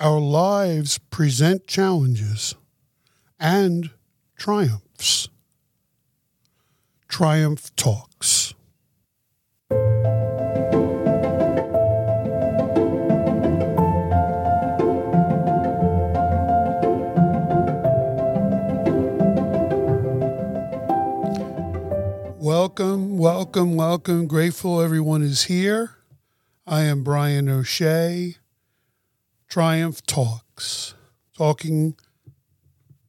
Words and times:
Our 0.00 0.18
lives 0.18 0.96
present 0.96 1.66
challenges 1.66 2.54
and 3.38 3.90
triumphs. 4.34 5.28
Triumph 7.06 7.76
Talks. 7.76 8.54
Welcome, 22.38 23.18
welcome, 23.18 23.76
welcome. 23.76 24.26
Grateful 24.26 24.80
everyone 24.80 25.20
is 25.20 25.44
here. 25.44 25.96
I 26.66 26.84
am 26.84 27.04
Brian 27.04 27.50
O'Shea, 27.50 28.36
Triumph 29.50 30.06
Talks, 30.06 30.94
talking 31.36 31.96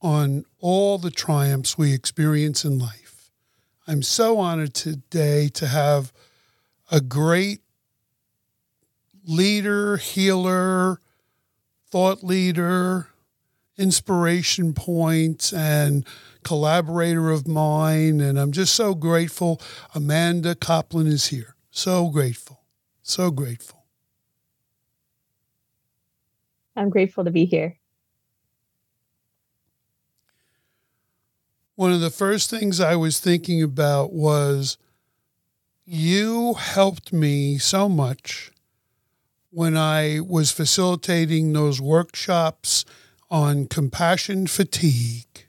on 0.01 0.43
all 0.59 0.97
the 0.97 1.11
triumphs 1.11 1.77
we 1.77 1.93
experience 1.93 2.65
in 2.65 2.79
life. 2.79 3.29
I'm 3.85 4.01
so 4.01 4.39
honored 4.39 4.73
today 4.73 5.49
to 5.49 5.67
have 5.67 6.11
a 6.91 6.99
great 6.99 7.59
leader, 9.23 9.97
healer, 9.97 10.99
thought 11.91 12.23
leader, 12.23 13.09
inspiration 13.77 14.73
point, 14.73 15.53
and 15.55 16.03
collaborator 16.43 17.29
of 17.29 17.47
mine, 17.47 18.19
and 18.19 18.39
I'm 18.39 18.51
just 18.51 18.73
so 18.73 18.95
grateful. 18.95 19.61
Amanda 19.93 20.55
Koplin 20.55 21.05
is 21.05 21.27
here. 21.27 21.55
So 21.69 22.09
grateful. 22.09 22.61
So 23.03 23.29
grateful. 23.29 23.80
I'm 26.75 26.89
grateful 26.89 27.23
to 27.25 27.31
be 27.31 27.45
here. 27.45 27.77
One 31.75 31.91
of 31.91 32.01
the 32.01 32.09
first 32.09 32.49
things 32.49 32.79
I 32.79 32.95
was 32.95 33.19
thinking 33.19 33.63
about 33.63 34.13
was 34.13 34.77
you 35.85 36.53
helped 36.53 37.11
me 37.11 37.57
so 37.57 37.89
much 37.89 38.51
when 39.49 39.75
I 39.75 40.19
was 40.19 40.51
facilitating 40.51 41.51
those 41.53 41.81
workshops 41.81 42.85
on 43.29 43.65
compassion 43.65 44.47
fatigue 44.47 45.47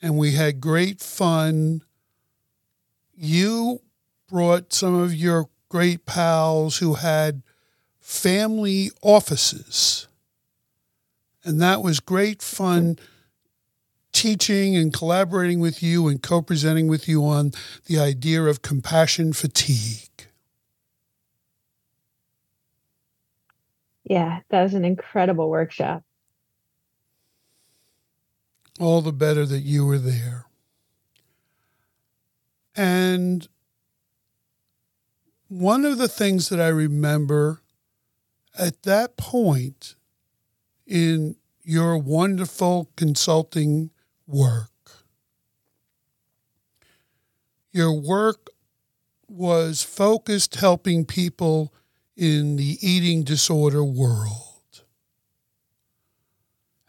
and 0.00 0.18
we 0.18 0.32
had 0.32 0.60
great 0.60 1.00
fun. 1.00 1.82
You 3.14 3.80
brought 4.28 4.72
some 4.72 4.94
of 4.94 5.14
your 5.14 5.48
great 5.68 6.06
pals 6.06 6.78
who 6.78 6.94
had 6.94 7.42
family 8.08 8.90
offices. 9.02 10.08
And 11.44 11.60
that 11.60 11.82
was 11.82 12.00
great 12.00 12.40
fun 12.40 12.98
teaching 14.12 14.74
and 14.74 14.94
collaborating 14.94 15.60
with 15.60 15.82
you 15.82 16.08
and 16.08 16.22
co 16.22 16.40
presenting 16.40 16.88
with 16.88 17.06
you 17.06 17.26
on 17.26 17.52
the 17.84 17.98
idea 17.98 18.42
of 18.44 18.62
compassion 18.62 19.34
fatigue. 19.34 20.08
Yeah, 24.04 24.40
that 24.48 24.62
was 24.62 24.72
an 24.72 24.86
incredible 24.86 25.50
workshop 25.50 26.02
all 28.80 29.00
the 29.00 29.12
better 29.12 29.44
that 29.44 29.60
you 29.60 29.84
were 29.84 29.98
there. 29.98 30.46
And 32.76 33.48
one 35.48 35.84
of 35.84 35.98
the 35.98 36.06
things 36.06 36.48
that 36.48 36.60
I 36.60 36.68
remember 36.68 37.60
at 38.58 38.82
that 38.82 39.16
point 39.16 39.94
in 40.86 41.36
your 41.62 41.96
wonderful 41.96 42.90
consulting 42.96 43.90
work, 44.26 44.70
your 47.72 47.92
work 47.92 48.48
was 49.28 49.82
focused 49.82 50.56
helping 50.56 51.04
people 51.04 51.72
in 52.16 52.56
the 52.56 52.78
eating 52.80 53.22
disorder 53.22 53.84
world. 53.84 54.82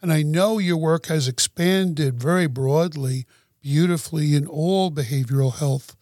And 0.02 0.12
I 0.12 0.22
know 0.22 0.58
your 0.58 0.78
work 0.78 1.06
has 1.06 1.28
expanded 1.28 2.18
very 2.18 2.46
broadly, 2.46 3.26
beautifully 3.60 4.34
in 4.34 4.46
all 4.46 4.90
behavioral 4.90 5.58
health 5.58 5.94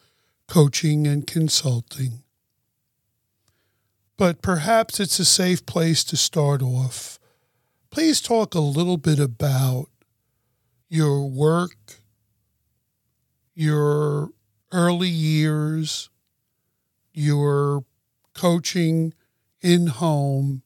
coaching 0.47 1.07
and 1.07 1.27
consulting. 1.27 2.23
But 4.19 4.43
perhaps 4.43 5.01
it's 5.01 5.19
a 5.19 5.25
safe 5.25 5.65
place 5.65 6.05
to 6.05 6.17
start 6.19 6.61
off. 6.61 7.19
Please 7.89 8.21
talk 8.21 8.55
a 8.55 8.61
little 8.61 8.99
bit 8.99 9.19
about 9.19 9.87
your 10.91 11.27
work, 11.27 12.01
your 13.55 14.29
early 14.73 15.09
years, 15.09 16.11
your 17.15 17.85
coaching 18.35 19.15
in 19.63 19.87
home 19.87 20.61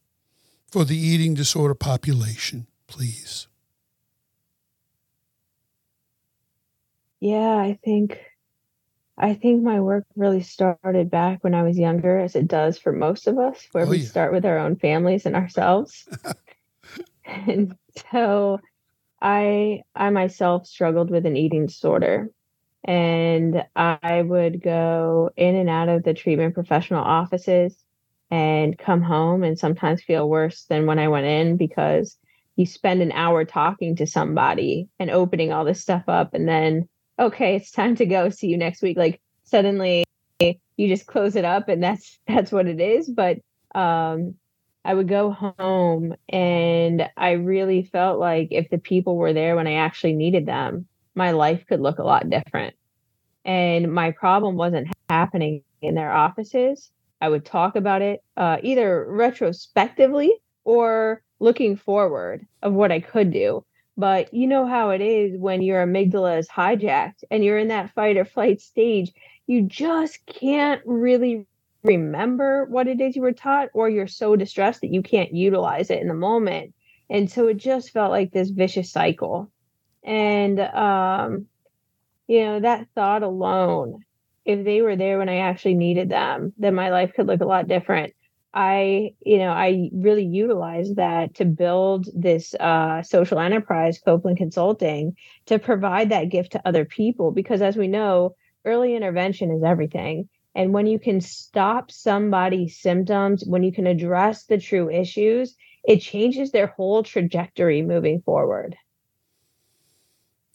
for 0.66 0.84
the 0.84 0.98
eating 0.98 1.34
disorder 1.34 1.74
population 1.74 2.66
please? 2.92 3.46
Yeah, 7.20 7.56
I 7.56 7.78
think 7.84 8.18
I 9.18 9.34
think 9.34 9.62
my 9.62 9.80
work 9.80 10.04
really 10.16 10.42
started 10.42 11.10
back 11.10 11.44
when 11.44 11.54
I 11.54 11.62
was 11.62 11.78
younger, 11.78 12.18
as 12.18 12.34
it 12.34 12.48
does 12.48 12.78
for 12.78 12.92
most 12.92 13.26
of 13.26 13.38
us, 13.38 13.66
where 13.72 13.86
oh, 13.86 13.90
we 13.90 13.98
yeah. 13.98 14.08
start 14.08 14.32
with 14.32 14.46
our 14.46 14.58
own 14.58 14.76
families 14.76 15.26
and 15.26 15.36
ourselves. 15.36 16.08
and 17.24 17.76
so 18.10 18.58
I 19.20 19.82
I 19.94 20.10
myself 20.10 20.66
struggled 20.66 21.10
with 21.10 21.26
an 21.26 21.36
eating 21.36 21.66
disorder. 21.66 22.30
And 22.84 23.64
I 23.76 24.22
would 24.22 24.60
go 24.60 25.30
in 25.36 25.54
and 25.54 25.68
out 25.68 25.88
of 25.88 26.02
the 26.02 26.14
treatment 26.14 26.54
professional 26.54 27.04
offices 27.04 27.76
and 28.28 28.76
come 28.76 29.02
home 29.02 29.44
and 29.44 29.56
sometimes 29.56 30.02
feel 30.02 30.28
worse 30.28 30.64
than 30.64 30.86
when 30.86 30.98
I 30.98 31.06
went 31.06 31.26
in 31.26 31.56
because 31.56 32.16
you 32.56 32.66
spend 32.66 33.00
an 33.00 33.12
hour 33.12 33.44
talking 33.44 33.94
to 33.96 34.06
somebody 34.06 34.88
and 34.98 35.10
opening 35.10 35.52
all 35.52 35.64
this 35.64 35.80
stuff 35.80 36.04
up 36.08 36.34
and 36.34 36.48
then 36.48 36.88
okay 37.18 37.56
it's 37.56 37.70
time 37.70 37.96
to 37.96 38.06
go 38.06 38.28
see 38.28 38.48
you 38.48 38.56
next 38.56 38.82
week. 38.82 38.96
Like 38.96 39.20
suddenly 39.44 40.04
you 40.40 40.88
just 40.88 41.06
close 41.06 41.36
it 41.36 41.44
up 41.44 41.68
and 41.68 41.82
that's 41.82 42.18
that's 42.26 42.52
what 42.52 42.66
it 42.66 42.80
is. 42.80 43.08
But 43.08 43.38
um 43.74 44.34
i 44.84 44.92
would 44.92 45.08
go 45.08 45.30
home 45.30 46.12
and 46.28 47.08
i 47.16 47.30
really 47.30 47.84
felt 47.84 48.18
like 48.18 48.48
if 48.50 48.68
the 48.68 48.78
people 48.78 49.16
were 49.16 49.32
there 49.32 49.54
when 49.54 49.68
i 49.68 49.74
actually 49.74 50.12
needed 50.12 50.44
them 50.44 50.86
my 51.14 51.32
life 51.32 51.64
could 51.66 51.80
look 51.80 51.98
a 51.98 52.04
lot 52.04 52.28
different. 52.30 52.74
And 53.44 53.92
my 53.92 54.12
problem 54.12 54.56
wasn't 54.56 54.88
happening 55.08 55.62
in 55.80 55.94
their 55.94 56.12
offices. 56.12 56.90
I 57.20 57.28
would 57.28 57.44
talk 57.44 57.76
about 57.76 58.02
it 58.02 58.22
uh, 58.36 58.58
either 58.62 59.04
retrospectively 59.08 60.32
or 60.64 61.22
looking 61.40 61.76
forward 61.76 62.46
of 62.62 62.72
what 62.72 62.92
I 62.92 63.00
could 63.00 63.32
do. 63.32 63.64
But 64.02 64.34
you 64.34 64.48
know 64.48 64.66
how 64.66 64.90
it 64.90 65.00
is 65.00 65.38
when 65.38 65.62
your 65.62 65.86
amygdala 65.86 66.36
is 66.40 66.48
hijacked 66.48 67.22
and 67.30 67.44
you're 67.44 67.56
in 67.56 67.68
that 67.68 67.94
fight 67.94 68.16
or 68.16 68.24
flight 68.24 68.60
stage, 68.60 69.12
you 69.46 69.62
just 69.62 70.26
can't 70.26 70.82
really 70.84 71.46
remember 71.84 72.64
what 72.64 72.88
it 72.88 73.00
is 73.00 73.14
you 73.14 73.22
were 73.22 73.30
taught, 73.30 73.68
or 73.74 73.88
you're 73.88 74.08
so 74.08 74.34
distressed 74.34 74.80
that 74.80 74.92
you 74.92 75.02
can't 75.02 75.32
utilize 75.32 75.88
it 75.88 76.00
in 76.00 76.08
the 76.08 76.14
moment. 76.14 76.74
And 77.10 77.30
so 77.30 77.46
it 77.46 77.58
just 77.58 77.92
felt 77.92 78.10
like 78.10 78.32
this 78.32 78.50
vicious 78.50 78.90
cycle. 78.90 79.52
And, 80.02 80.58
um, 80.58 81.46
you 82.26 82.44
know, 82.44 82.58
that 82.58 82.88
thought 82.96 83.22
alone, 83.22 84.04
if 84.44 84.64
they 84.64 84.82
were 84.82 84.96
there 84.96 85.18
when 85.18 85.28
I 85.28 85.36
actually 85.36 85.74
needed 85.74 86.08
them, 86.08 86.52
then 86.58 86.74
my 86.74 86.90
life 86.90 87.12
could 87.14 87.28
look 87.28 87.40
a 87.40 87.44
lot 87.44 87.68
different. 87.68 88.14
I, 88.54 89.14
you 89.24 89.38
know, 89.38 89.50
I 89.50 89.88
really 89.92 90.24
utilize 90.24 90.94
that 90.94 91.34
to 91.36 91.44
build 91.44 92.08
this 92.14 92.54
uh, 92.54 93.02
social 93.02 93.38
enterprise, 93.38 94.00
Koplin 94.06 94.36
Consulting, 94.36 95.16
to 95.46 95.58
provide 95.58 96.10
that 96.10 96.28
gift 96.28 96.52
to 96.52 96.62
other 96.66 96.84
people. 96.84 97.30
Because 97.30 97.62
as 97.62 97.76
we 97.76 97.88
know, 97.88 98.34
early 98.64 98.94
intervention 98.94 99.50
is 99.50 99.62
everything. 99.62 100.28
And 100.54 100.74
when 100.74 100.86
you 100.86 100.98
can 100.98 101.20
stop 101.20 101.90
somebody's 101.90 102.78
symptoms, 102.78 103.42
when 103.46 103.62
you 103.62 103.72
can 103.72 103.86
address 103.86 104.44
the 104.44 104.58
true 104.58 104.90
issues, 104.90 105.56
it 105.84 106.00
changes 106.00 106.50
their 106.50 106.66
whole 106.66 107.02
trajectory 107.02 107.82
moving 107.82 108.20
forward. 108.20 108.76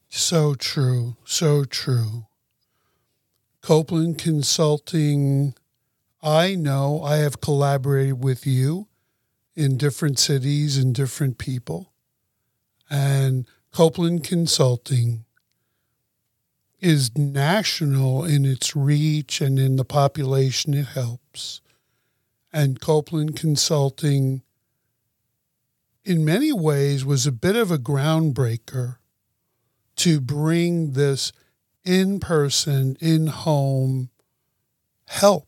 So 0.10 0.56
true. 0.56 1.18
So 1.26 1.66
true. 1.66 2.28
Koplin 3.62 4.18
Consulting 4.18 5.56
I 6.28 6.56
know 6.56 7.02
I 7.04 7.18
have 7.18 7.40
collaborated 7.40 8.22
with 8.22 8.46
you 8.46 8.90
in 9.56 9.78
different 9.78 10.20
cities 10.20 10.78
and 10.78 10.94
different 10.94 11.38
people. 11.38 11.94
And 12.90 13.48
Koplin 13.74 14.22
Consulting 14.22 15.24
is 16.82 17.18
national 17.18 18.26
in 18.26 18.44
its 18.44 18.76
reach 18.76 19.40
and 19.40 19.58
in 19.58 19.78
the 19.78 19.86
population 19.86 20.74
it 20.74 20.88
helps. 20.88 21.62
And 22.52 22.82
Koplin 22.82 23.34
Consulting 23.34 24.42
in 26.04 26.26
many 26.26 26.52
ways 26.52 27.06
was 27.06 27.26
a 27.26 27.32
bit 27.32 27.56
of 27.56 27.72
a 27.72 27.78
groundbreaker 27.78 28.98
to 29.96 30.20
bring 30.20 30.92
this 30.92 31.32
in 31.86 32.20
person, 32.20 32.98
in 33.00 33.28
home 33.28 34.10
help. 35.06 35.48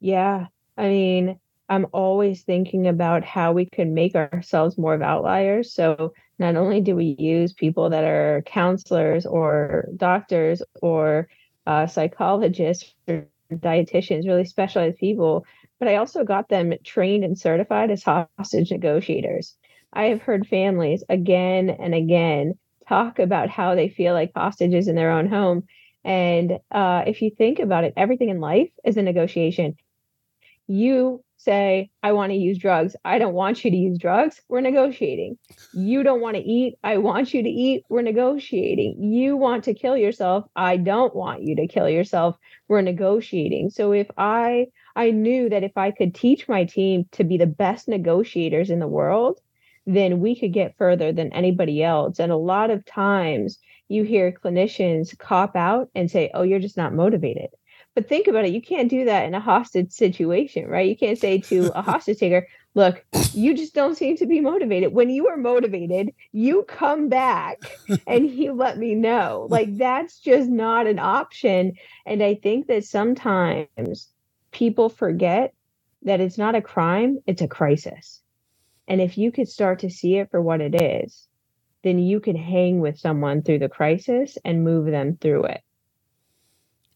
Yeah. 0.00 0.46
I 0.76 0.88
mean, 0.88 1.38
I'm 1.68 1.86
always 1.92 2.42
thinking 2.42 2.86
about 2.88 3.22
how 3.24 3.52
we 3.52 3.66
can 3.66 3.94
make 3.94 4.14
ourselves 4.14 4.78
more 4.78 4.94
of 4.94 5.02
outliers. 5.02 5.72
So 5.72 6.14
not 6.38 6.56
only 6.56 6.80
do 6.80 6.96
we 6.96 7.14
use 7.18 7.52
people 7.52 7.90
that 7.90 8.04
are 8.04 8.42
counselors 8.46 9.26
or 9.26 9.86
doctors 9.96 10.62
or 10.82 11.28
uh, 11.66 11.86
psychologists 11.86 12.94
or 13.08 13.26
dietitians, 13.52 14.26
really 14.26 14.44
specialized 14.44 14.98
people, 14.98 15.44
but 15.78 15.88
I 15.88 15.96
also 15.96 16.24
got 16.24 16.48
them 16.48 16.72
trained 16.84 17.24
and 17.24 17.38
certified 17.38 17.90
as 17.90 18.02
hostage 18.02 18.70
negotiators. 18.72 19.56
I 19.92 20.04
have 20.06 20.22
heard 20.22 20.46
families 20.46 21.04
again 21.08 21.70
and 21.70 21.94
again 21.94 22.54
talk 22.88 23.18
about 23.18 23.50
how 23.50 23.74
they 23.74 23.88
feel 23.88 24.14
like 24.14 24.32
hostages 24.34 24.88
in 24.88 24.96
their 24.96 25.10
own 25.10 25.28
home. 25.28 25.64
And 26.04 26.58
uh, 26.70 27.04
if 27.06 27.20
you 27.22 27.30
think 27.30 27.58
about 27.58 27.84
it, 27.84 27.92
everything 27.96 28.30
in 28.30 28.40
life 28.40 28.70
is 28.84 28.96
a 28.96 29.02
negotiation. 29.02 29.76
You 30.72 31.24
say, 31.36 31.90
I 32.00 32.12
want 32.12 32.30
to 32.30 32.36
use 32.36 32.56
drugs. 32.56 32.94
I 33.04 33.18
don't 33.18 33.34
want 33.34 33.64
you 33.64 33.72
to 33.72 33.76
use 33.76 33.98
drugs. 33.98 34.40
We're 34.48 34.60
negotiating. 34.60 35.36
You 35.74 36.04
don't 36.04 36.20
want 36.20 36.36
to 36.36 36.42
eat. 36.42 36.76
I 36.84 36.98
want 36.98 37.34
you 37.34 37.42
to 37.42 37.48
eat. 37.48 37.82
We're 37.88 38.02
negotiating. 38.02 39.02
You 39.02 39.36
want 39.36 39.64
to 39.64 39.74
kill 39.74 39.96
yourself. 39.96 40.44
I 40.54 40.76
don't 40.76 41.12
want 41.12 41.42
you 41.42 41.56
to 41.56 41.66
kill 41.66 41.88
yourself. 41.88 42.36
We're 42.68 42.82
negotiating. 42.82 43.70
So 43.70 43.90
if 43.90 44.08
I 44.16 44.66
I 44.94 45.10
knew 45.10 45.48
that 45.48 45.64
if 45.64 45.76
I 45.76 45.90
could 45.90 46.14
teach 46.14 46.48
my 46.48 46.66
team 46.66 47.06
to 47.12 47.24
be 47.24 47.36
the 47.36 47.48
best 47.48 47.88
negotiators 47.88 48.70
in 48.70 48.78
the 48.78 48.86
world, 48.86 49.40
then 49.86 50.20
we 50.20 50.38
could 50.38 50.52
get 50.52 50.76
further 50.78 51.10
than 51.10 51.32
anybody 51.32 51.82
else. 51.82 52.20
And 52.20 52.30
a 52.30 52.36
lot 52.36 52.70
of 52.70 52.84
times 52.84 53.58
you 53.88 54.04
hear 54.04 54.30
clinicians 54.30 55.18
cop 55.18 55.56
out 55.56 55.88
and 55.96 56.08
say, 56.08 56.30
"Oh, 56.32 56.42
you're 56.42 56.60
just 56.60 56.76
not 56.76 56.94
motivated." 56.94 57.50
But 57.94 58.08
think 58.08 58.28
about 58.28 58.44
it. 58.44 58.52
You 58.52 58.62
can't 58.62 58.88
do 58.88 59.04
that 59.06 59.24
in 59.26 59.34
a 59.34 59.40
hostage 59.40 59.92
situation, 59.92 60.68
right? 60.68 60.88
You 60.88 60.96
can't 60.96 61.18
say 61.18 61.38
to 61.38 61.76
a 61.76 61.82
hostage 61.90 62.18
taker, 62.18 62.46
look, 62.74 63.04
you 63.32 63.56
just 63.56 63.74
don't 63.74 63.96
seem 63.96 64.16
to 64.16 64.26
be 64.26 64.40
motivated. 64.40 64.92
When 64.92 65.10
you 65.10 65.28
are 65.28 65.36
motivated, 65.36 66.14
you 66.32 66.64
come 66.68 67.08
back 67.08 67.58
and 68.06 68.30
you 68.30 68.52
let 68.52 68.78
me 68.78 68.94
know. 68.94 69.48
Like 69.50 69.76
that's 69.76 70.20
just 70.20 70.48
not 70.48 70.86
an 70.86 70.98
option. 70.98 71.74
And 72.06 72.22
I 72.22 72.36
think 72.36 72.68
that 72.68 72.84
sometimes 72.84 74.08
people 74.52 74.88
forget 74.88 75.52
that 76.02 76.20
it's 76.20 76.38
not 76.38 76.54
a 76.54 76.62
crime, 76.62 77.18
it's 77.26 77.42
a 77.42 77.48
crisis. 77.48 78.22
And 78.88 79.00
if 79.00 79.18
you 79.18 79.30
could 79.30 79.48
start 79.48 79.80
to 79.80 79.90
see 79.90 80.16
it 80.16 80.30
for 80.30 80.40
what 80.40 80.60
it 80.60 80.80
is, 80.80 81.26
then 81.82 81.98
you 81.98 82.20
can 82.20 82.36
hang 82.36 82.80
with 82.80 82.98
someone 82.98 83.42
through 83.42 83.58
the 83.58 83.68
crisis 83.68 84.36
and 84.44 84.64
move 84.64 84.86
them 84.86 85.16
through 85.20 85.44
it. 85.44 85.62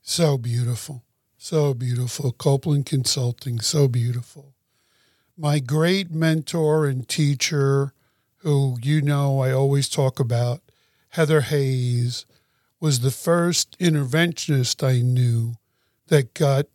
So 0.06 0.36
beautiful. 0.36 1.02
So 1.38 1.72
beautiful. 1.72 2.34
Koplin 2.34 2.84
Consulting, 2.84 3.58
so 3.58 3.88
beautiful. 3.88 4.52
My 5.34 5.60
great 5.60 6.10
mentor 6.10 6.84
and 6.84 7.08
teacher, 7.08 7.94
who 8.40 8.76
you 8.82 9.00
know 9.00 9.40
I 9.40 9.50
always 9.50 9.88
talk 9.88 10.20
about, 10.20 10.60
Heather 11.08 11.40
Hayes, 11.40 12.26
was 12.80 13.00
the 13.00 13.10
first 13.10 13.78
interventionist 13.78 14.86
I 14.86 15.00
knew 15.00 15.54
that 16.08 16.34
got 16.34 16.66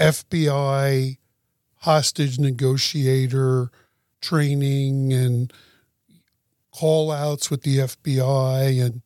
FBI 0.00 1.18
hostage 1.80 2.38
negotiator 2.38 3.70
training 4.22 5.12
and 5.12 5.52
call 6.72 7.12
outs 7.12 7.50
with 7.50 7.62
the 7.62 7.76
FBI 7.76 8.82
and 8.82 9.02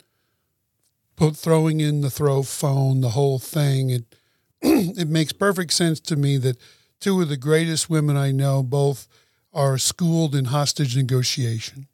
put 1.17 1.37
throwing 1.37 1.81
in 1.81 2.01
the 2.01 2.11
throw 2.11 2.43
phone, 2.43 3.01
the 3.01 3.11
whole 3.11 3.39
thing. 3.39 3.91
It 3.91 4.05
it 4.63 5.09
makes 5.09 5.33
perfect 5.33 5.73
sense 5.73 6.01
to 6.01 6.17
me 6.17 6.37
that 6.39 6.57
two 7.01 7.21
of 7.21 7.29
the 7.29 7.37
greatest 7.37 7.91
women 7.91 8.17
I 8.17 8.31
know 8.31 8.63
both 8.63 9.09
are 9.53 9.77
schooled 9.79 10.35
in 10.35 10.47
hostage 10.47 10.97
negotiation. 10.97 11.89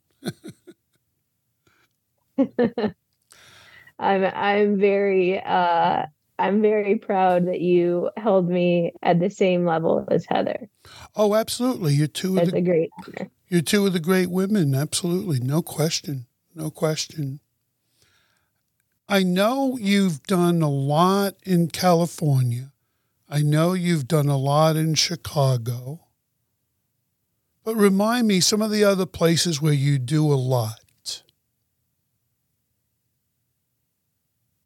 I'm 3.99 4.25
I'm 4.25 4.79
very 4.79 5.43
uh, 5.43 6.07
I'm 6.39 6.63
very 6.63 6.97
proud 6.97 7.47
that 7.47 7.61
you 7.61 8.11
held 8.17 8.49
me 8.49 8.93
at 9.03 9.19
the 9.19 9.31
same 9.31 9.65
level 9.65 10.07
as 10.11 10.25
Heather. 10.29 10.69
Oh, 11.17 11.35
absolutely. 11.35 11.95
You're 11.95 12.07
two 12.07 12.35
That's 12.35 12.49
of 12.49 12.53
the 12.53 12.59
a 12.59 12.63
great 12.63 12.91
honor. 13.07 13.31
You're 13.49 13.63
two 13.63 13.87
of 13.87 13.93
the 13.93 14.01
great 14.01 14.31
women. 14.31 14.75
Absolutely. 14.75 15.41
No 15.41 15.63
question. 15.63 16.27
No 16.55 16.71
question. 16.71 17.41
I 19.09 19.23
know 19.23 19.79
you've 19.79 20.23
done 20.25 20.61
a 20.61 20.69
lot 20.69 21.37
in 21.43 21.69
California. 21.69 22.73
I 23.27 23.41
know 23.41 23.73
you've 23.73 24.07
done 24.07 24.29
a 24.29 24.37
lot 24.37 24.77
in 24.77 24.95
Chicago. 24.95 26.01
But 27.65 27.77
remind 27.77 28.29
me 28.29 28.41
some 28.41 28.61
of 28.61 28.71
the 28.71 28.85
other 28.85 29.07
places 29.07 29.63
where 29.63 29.73
you 29.73 29.99
do 29.99 30.31
a 30.31 30.37
lot. 30.37 31.23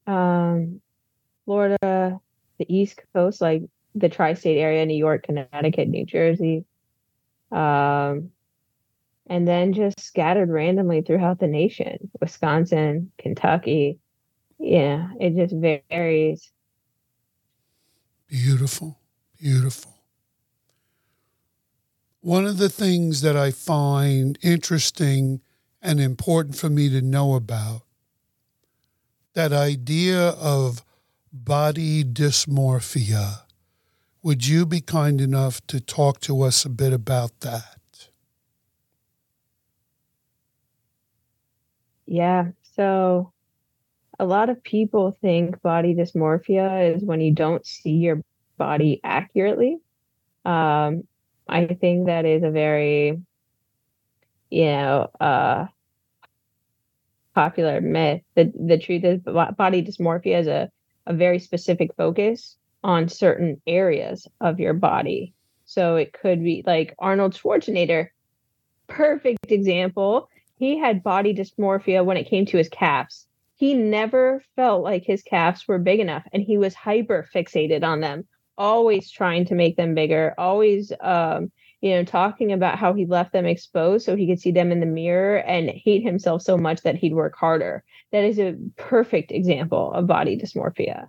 Um, 0.09 0.81
Florida, 1.45 2.21
the 2.59 2.67
East 2.69 3.01
Coast, 3.15 3.41
like 3.41 3.63
the 3.95 4.09
tri 4.09 4.35
state 4.35 4.59
area, 4.59 4.85
New 4.85 4.97
York, 4.97 5.23
Connecticut, 5.23 5.89
New 5.89 6.05
Jersey. 6.05 6.65
Um, 7.53 8.31
and 9.29 9.47
then 9.47 9.73
just 9.73 10.01
scattered 10.01 10.51
randomly 10.51 11.03
throughout 11.03 11.39
the 11.39 11.47
nation 11.47 12.11
Wisconsin, 12.21 13.13
Kentucky, 13.19 13.99
yeah, 14.63 15.09
it 15.21 15.37
just 15.37 15.55
varies. 15.91 16.53
Beautiful, 18.29 18.99
beautiful. 19.41 19.93
One 22.21 22.47
of 22.47 22.59
the 22.59 22.69
things 22.69 23.21
that 23.23 23.37
I 23.37 23.51
find 23.51 24.39
interesting 24.43 25.41
and 25.83 26.01
important 26.01 26.57
for 26.57 26.71
me 26.71 26.89
to 26.91 27.03
know 27.03 27.35
about 27.35 27.83
that 29.35 29.53
idea 29.53 30.31
of 30.31 30.85
body 31.33 32.05
dysmorphia. 32.05 33.43
Would 34.23 34.47
you 34.47 34.67
be 34.67 34.81
kind 34.81 35.21
enough 35.21 35.67
to 35.69 35.81
talk 35.81 36.21
to 36.23 36.43
us 36.43 36.65
a 36.65 36.71
bit 36.71 36.93
about 36.93 37.41
that? 37.41 37.79
Yeah. 42.07 42.53
So 42.77 43.33
a 44.23 44.25
lot 44.25 44.49
of 44.49 44.63
people 44.63 45.19
think 45.21 45.61
body 45.63 45.97
dysmorphia 45.97 46.95
is 46.95 47.03
when 47.03 47.21
you 47.21 47.33
don't 47.33 47.67
see 47.67 47.91
your 47.91 48.23
body 48.57 49.01
accurately. 49.03 49.79
Um, 50.45 51.03
I 51.49 51.67
think 51.67 52.07
that 52.07 52.25
is 52.25 52.45
a 52.45 52.51
very, 52.51 53.21
you 54.49 54.65
know, 54.65 55.11
uh, 55.21 55.67
popular 57.35 57.81
myth. 57.81 58.23
The 58.37 58.53
the 58.55 58.79
truth 58.79 59.03
is, 59.03 59.19
body 59.23 59.83
dysmorphia 59.83 60.39
is 60.39 60.47
a 60.47 60.71
a 61.05 61.15
very 61.15 61.41
specific 61.41 61.91
focus 61.97 62.57
on 62.85 63.09
certain 63.09 63.61
areas 63.67 64.29
of 64.41 64.61
your 64.61 64.73
body. 64.73 65.35
So 65.65 65.97
it 65.97 66.13
could 66.13 66.45
be 66.45 66.63
like 66.65 66.95
Arnold 67.01 67.35
Schwarzenegger, 67.35 68.11
perfect 68.87 69.51
example. 69.51 70.29
He 70.61 70.79
had 70.79 71.03
body 71.03 71.35
dysmorphia 71.35 72.05
when 72.05 72.17
it 72.17 72.29
came 72.29 72.47
to 72.47 72.57
his 72.57 72.69
calves 72.69 73.27
he 73.63 73.75
never 73.75 74.43
felt 74.57 74.83
like 74.83 75.05
his 75.05 75.23
calves 75.23 75.69
were 75.69 75.79
big 75.79 76.01
enough 76.01 76.25
and 76.33 76.43
he 76.43 76.59
was 76.59 76.75
hyper 76.75 77.29
fixated 77.33 77.85
on 77.85 78.01
them 78.01 78.25
always 78.59 79.09
trying 79.09 79.45
to 79.45 79.55
make 79.55 79.77
them 79.77 79.95
bigger 79.95 80.35
always 80.37 80.91
um, 81.01 81.49
you 81.81 81.91
know 81.91 82.03
talking 82.03 82.51
about 82.51 82.77
how 82.77 82.93
he 82.93 83.07
left 83.07 83.33
them 83.33 83.47
exposed 83.47 84.05
so 84.05 84.17
he 84.17 84.27
could 84.27 84.41
see 84.41 84.51
them 84.51 84.73
in 84.73 84.81
the 84.81 84.87
mirror 84.87 85.37
and 85.37 85.71
hate 85.71 86.03
himself 86.03 86.43
so 86.43 86.59
much 86.59 86.83
that 86.83 86.97
he'd 86.97 87.15
work 87.15 87.37
harder. 87.37 87.85
That 88.11 88.25
is 88.25 88.41
a 88.41 88.57
perfect 88.77 89.31
example 89.31 89.93
of 89.93 90.09
body 90.09 90.37
dysmorphia. 90.37 91.09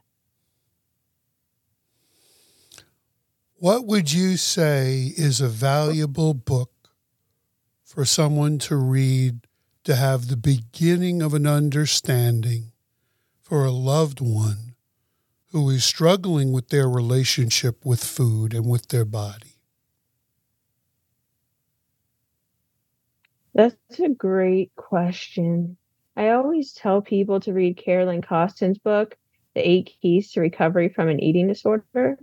What 3.55 3.87
would 3.87 4.13
you 4.13 4.37
say 4.37 5.11
is 5.17 5.41
a 5.41 5.49
valuable 5.49 6.35
book 6.35 6.69
for 7.83 8.05
someone 8.05 8.59
to 8.59 8.75
read 8.75 9.42
to 9.83 9.95
have 9.95 10.27
the 10.27 10.37
beginning 10.37 11.21
of 11.21 11.33
an 11.33 11.45
understanding 11.45 12.71
for 13.41 13.65
a 13.65 13.71
loved 13.71 14.21
one 14.21 14.75
who 15.51 15.69
is 15.69 15.83
struggling 15.83 16.51
with 16.51 16.69
their 16.69 16.89
relationship 16.89 17.85
with 17.85 18.03
food 18.03 18.53
and 18.53 18.65
with 18.65 18.87
their 18.87 19.05
body? 19.05 19.57
That's 23.53 23.99
a 23.99 24.09
great 24.09 24.75
question. 24.75 25.77
I 26.15 26.29
always 26.29 26.73
tell 26.73 27.01
people 27.01 27.39
to 27.41 27.53
read 27.53 27.77
Carolyn 27.77 28.21
Costin's 28.21 28.79
book, 28.79 29.15
The 29.53 29.67
Eight 29.67 29.95
Keys 30.01 30.31
to 30.31 30.41
Recovery 30.41 30.89
from 30.89 31.09
an 31.09 31.19
Eating 31.19 31.47
Disorder. 31.47 32.17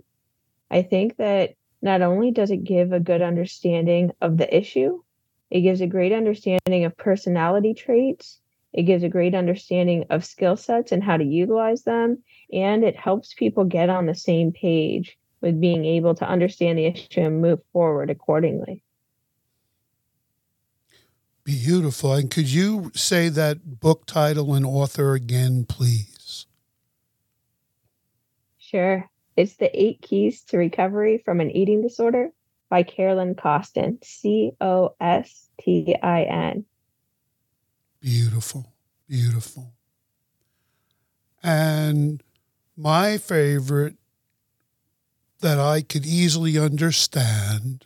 I 0.69 0.81
think 0.81 1.17
that 1.17 1.55
not 1.81 2.01
only 2.01 2.31
does 2.31 2.51
it 2.51 2.63
give 2.63 2.91
a 2.91 2.99
good 2.99 3.21
understanding 3.21 4.11
of 4.21 4.37
the 4.37 4.55
issue, 4.55 5.01
it 5.51 5.61
gives 5.61 5.81
a 5.81 5.87
great 5.87 6.13
understanding 6.13 6.85
of 6.85 6.97
personality 6.97 7.73
traits. 7.73 8.39
It 8.71 8.83
gives 8.83 9.03
a 9.03 9.09
great 9.09 9.35
understanding 9.35 10.05
of 10.09 10.23
skill 10.23 10.55
sets 10.55 10.93
and 10.93 11.03
how 11.03 11.17
to 11.17 11.25
utilize 11.25 11.83
them. 11.83 12.23
And 12.53 12.85
it 12.85 12.95
helps 12.95 13.33
people 13.33 13.65
get 13.65 13.89
on 13.89 14.05
the 14.05 14.15
same 14.15 14.53
page 14.53 15.17
with 15.41 15.59
being 15.59 15.83
able 15.83 16.15
to 16.15 16.27
understand 16.27 16.77
the 16.79 16.85
issue 16.85 17.19
and 17.19 17.41
move 17.41 17.59
forward 17.73 18.09
accordingly. 18.09 18.81
Beautiful. 21.43 22.13
And 22.13 22.31
could 22.31 22.49
you 22.49 22.91
say 22.95 23.27
that 23.27 23.81
book 23.81 24.05
title 24.05 24.53
and 24.53 24.65
author 24.65 25.15
again, 25.15 25.65
please? 25.67 26.45
Sure. 28.57 29.09
It's 29.35 29.57
The 29.57 29.69
Eight 29.77 30.01
Keys 30.01 30.43
to 30.45 30.57
Recovery 30.57 31.21
from 31.25 31.41
an 31.41 31.51
Eating 31.51 31.81
Disorder 31.81 32.29
by 32.71 32.81
Carolyn 32.81 33.35
Costin, 33.35 33.99
C 34.01 34.53
O 34.61 34.95
S 34.99 35.49
T 35.59 35.95
I 36.01 36.23
N. 36.23 36.65
Beautiful. 37.99 38.73
Beautiful. 39.07 39.73
And 41.43 42.23
my 42.77 43.17
favorite 43.17 43.95
that 45.41 45.59
I 45.59 45.81
could 45.81 46.05
easily 46.05 46.57
understand 46.57 47.85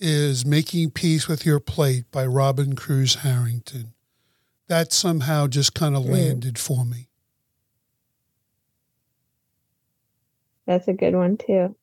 is 0.00 0.46
Making 0.46 0.90
Peace 0.92 1.26
with 1.26 1.44
Your 1.44 1.58
Plate 1.58 2.04
by 2.12 2.24
Robyn 2.24 2.76
Cruze 2.76 3.16
Harrington. 3.16 3.94
That 4.68 4.92
somehow 4.92 5.48
just 5.48 5.74
kind 5.74 5.96
of 5.96 6.04
mm. 6.04 6.12
landed 6.12 6.56
for 6.56 6.84
me. 6.84 7.08
That's 10.66 10.86
a 10.86 10.92
good 10.92 11.14
one 11.14 11.36
too. 11.36 11.74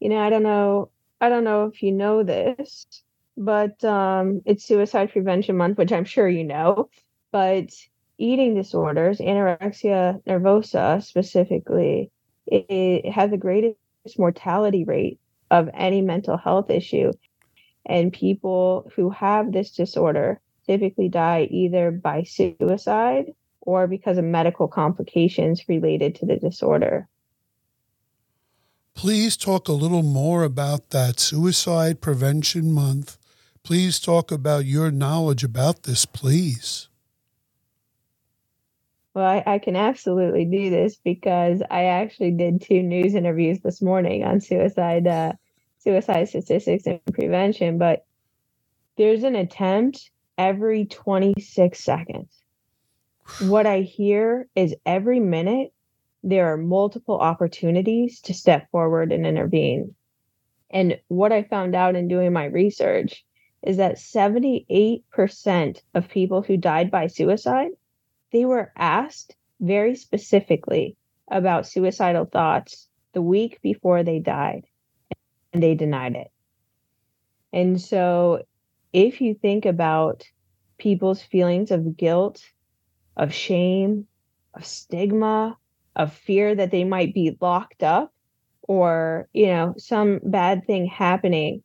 You 0.00 0.08
know, 0.10 0.18
I 0.18 0.30
don't 0.30 0.42
know 0.42 0.90
I 1.20 1.28
don't 1.28 1.44
know 1.44 1.64
if 1.66 1.82
you 1.82 1.92
know 1.92 2.22
this, 2.22 2.86
but 3.36 3.82
um 3.84 4.42
it's 4.44 4.64
suicide 4.64 5.10
prevention 5.12 5.56
month, 5.56 5.78
which 5.78 5.92
I'm 5.92 6.04
sure 6.04 6.28
you 6.28 6.44
know. 6.44 6.90
But 7.32 7.70
eating 8.18 8.54
disorders, 8.54 9.18
anorexia 9.18 10.22
nervosa 10.24 11.02
specifically, 11.02 12.10
it, 12.46 12.66
it 12.68 13.10
has 13.12 13.30
the 13.30 13.36
greatest 13.36 13.76
mortality 14.18 14.84
rate 14.84 15.20
of 15.50 15.68
any 15.74 16.00
mental 16.02 16.36
health 16.36 16.70
issue. 16.70 17.12
And 17.86 18.12
people 18.12 18.90
who 18.94 19.10
have 19.10 19.52
this 19.52 19.70
disorder 19.72 20.40
typically 20.66 21.08
die 21.08 21.48
either 21.50 21.90
by 21.90 22.22
suicide 22.24 23.32
or 23.62 23.86
because 23.86 24.18
of 24.18 24.24
medical 24.24 24.68
complications 24.68 25.68
related 25.68 26.14
to 26.16 26.26
the 26.26 26.36
disorder. 26.36 27.08
Please 28.98 29.36
talk 29.36 29.68
a 29.68 29.72
little 29.72 30.02
more 30.02 30.42
about 30.42 30.90
that 30.90 31.20
Suicide 31.20 32.00
Prevention 32.00 32.72
Month. 32.72 33.16
Please 33.62 34.00
talk 34.00 34.32
about 34.32 34.64
your 34.64 34.90
knowledge 34.90 35.44
about 35.44 35.84
this, 35.84 36.04
please. 36.04 36.88
Well, 39.14 39.24
I, 39.24 39.44
I, 39.46 39.58
can 39.60 39.76
absolutely 39.76 40.46
do 40.46 40.70
this 40.70 40.96
because 40.96 41.62
I 41.70 41.84
actually 41.84 42.32
did 42.32 42.60
two 42.60 42.82
news 42.82 43.14
interviews 43.14 43.60
this 43.60 43.80
morning 43.80 44.24
on 44.24 44.40
suicide, 44.40 45.06
uh, 45.06 45.34
suicide 45.78 46.28
statistics 46.28 46.84
and 46.84 46.98
prevention. 47.12 47.78
But 47.78 48.04
there's 48.96 49.22
an 49.22 49.36
attempt 49.36 50.10
every 50.36 50.86
26 50.86 51.78
seconds. 51.78 52.32
What 53.42 53.64
I 53.64 53.82
hear 53.82 54.48
is 54.56 54.74
every 54.84 55.20
minute 55.20 55.72
there 56.22 56.52
are 56.52 56.56
multiple 56.56 57.18
opportunities 57.18 58.20
to 58.22 58.34
step 58.34 58.70
forward 58.70 59.12
and 59.12 59.26
intervene. 59.26 59.94
And 60.70 61.00
what 61.08 61.32
I 61.32 61.42
found 61.42 61.74
out 61.74 61.96
in 61.96 62.08
doing 62.08 62.32
my 62.32 62.44
research 62.44 63.24
is 63.62 63.78
that 63.78 63.96
78% 63.96 65.82
of 65.94 66.08
people 66.08 66.42
who 66.42 66.56
died 66.56 66.90
by 66.90 67.06
suicide 67.06 67.70
they 68.30 68.44
were 68.44 68.72
asked 68.76 69.34
very 69.60 69.94
specifically 69.94 70.96
about 71.30 71.66
suicidal 71.66 72.24
thoughts 72.24 72.88
the 73.12 73.22
week 73.22 73.60
before 73.62 74.02
they 74.02 74.18
died, 74.18 74.64
and 75.52 75.62
they 75.62 75.74
denied 75.74 76.14
it. 76.14 76.30
And 77.52 77.80
so, 77.80 78.42
if 78.92 79.20
you 79.20 79.34
think 79.34 79.64
about 79.64 80.24
people's 80.76 81.22
feelings 81.22 81.70
of 81.70 81.96
guilt, 81.96 82.44
of 83.16 83.32
shame, 83.32 84.06
of 84.54 84.64
stigma, 84.66 85.56
of 85.98 86.12
fear 86.12 86.54
that 86.54 86.70
they 86.70 86.84
might 86.84 87.12
be 87.12 87.36
locked 87.40 87.82
up 87.82 88.12
or, 88.62 89.28
you 89.32 89.46
know, 89.46 89.74
some 89.76 90.20
bad 90.22 90.64
thing 90.66 90.86
happening 90.86 91.62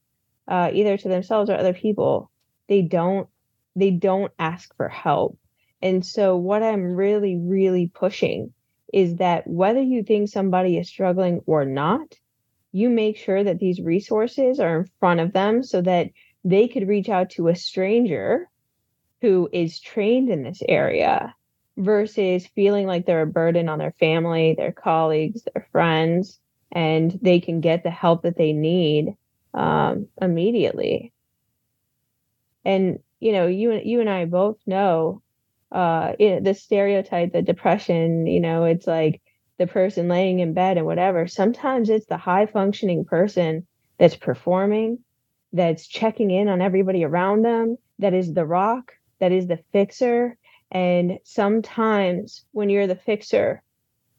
uh, 0.48 0.72
either 0.74 0.98
to 0.98 1.08
themselves 1.08 1.50
or 1.50 1.56
other 1.56 1.74
people, 1.74 2.32
they 2.68 2.82
don't 2.82 3.30
they 3.76 3.92
don't 3.92 4.32
ask 4.38 4.76
for 4.76 4.88
help. 4.88 5.38
And 5.82 6.06
so, 6.06 6.36
what 6.36 6.64
I'm 6.64 6.96
really, 6.96 7.38
really 7.38 7.92
pushing 7.94 8.54
is 8.94 9.16
that 9.16 9.48
whether 9.48 9.82
you 9.82 10.04
think 10.04 10.30
somebody 10.30 10.78
is 10.78 10.88
struggling 10.88 11.42
or 11.46 11.66
not, 11.66 12.16
you 12.72 12.90
make 12.90 13.18
sure 13.18 13.44
that 13.44 13.60
these 13.60 13.82
resources 13.82 14.60
are 14.60 14.80
in 14.80 14.90
front 15.00 15.20
of 15.20 15.34
them 15.34 15.64
so 15.64 15.82
that 15.82 16.10
they 16.44 16.68
could 16.68 16.88
reach 16.88 17.10
out 17.10 17.32
to 17.32 17.48
a 17.48 17.56
stranger 17.56 18.50
who 19.22 19.50
is 19.52 19.80
trained 19.80 20.30
in 20.30 20.44
this 20.44 20.62
area 20.68 21.34
versus 21.78 22.46
feeling 22.48 22.88
like 22.88 23.06
they're 23.06 23.22
a 23.24 23.28
burden 23.28 23.70
on 23.70 23.80
their 23.80 23.94
family, 24.00 24.54
their 24.56 24.72
colleagues, 24.72 25.44
their 25.54 25.68
friends, 25.72 26.40
and 26.72 27.18
they 27.22 27.40
can 27.40 27.62
get 27.62 27.84
the 27.84 27.92
help 27.92 28.24
that 28.24 28.38
they 28.38 28.54
need 28.54 29.16
um, 29.54 30.08
immediately. 30.22 31.12
And 32.66 33.00
you 33.20 33.32
know, 33.32 33.48
you 33.48 33.74
you 33.84 34.02
and 34.02 34.10
I 34.10 34.26
both 34.26 34.58
know 34.66 35.22
uh 35.74 36.14
it, 36.20 36.44
the 36.44 36.54
stereotype 36.54 37.34
the 37.34 37.42
depression 37.42 38.28
you 38.28 38.40
know 38.40 38.64
it's 38.64 38.86
like 38.86 39.22
the 39.58 39.68
person 39.68 40.08
laying 40.08 40.40
in 40.40 40.54
bed 40.54 40.78
and 40.78 40.86
whatever 40.86 41.28
sometimes 41.28 41.90
it's 41.90 42.06
the 42.06 42.18
high 42.18 42.46
functioning 42.46 43.04
person 43.04 43.66
that's 43.98 44.16
performing 44.16 45.00
that's 45.52 45.88
checking 45.88 46.30
in 46.32 46.48
on 46.48 46.62
everybody 46.62 47.04
around 47.04 47.44
them 47.44 47.78
that 48.00 48.14
is 48.14 48.34
the 48.34 48.46
rock 48.46 48.94
that 49.20 49.32
is 49.32 49.48
the 49.48 49.60
fixer 49.72 50.38
and 50.74 51.20
sometimes 51.24 52.46
when 52.52 52.70
you're 52.70 52.88
the 52.88 52.96
fixer 52.96 53.62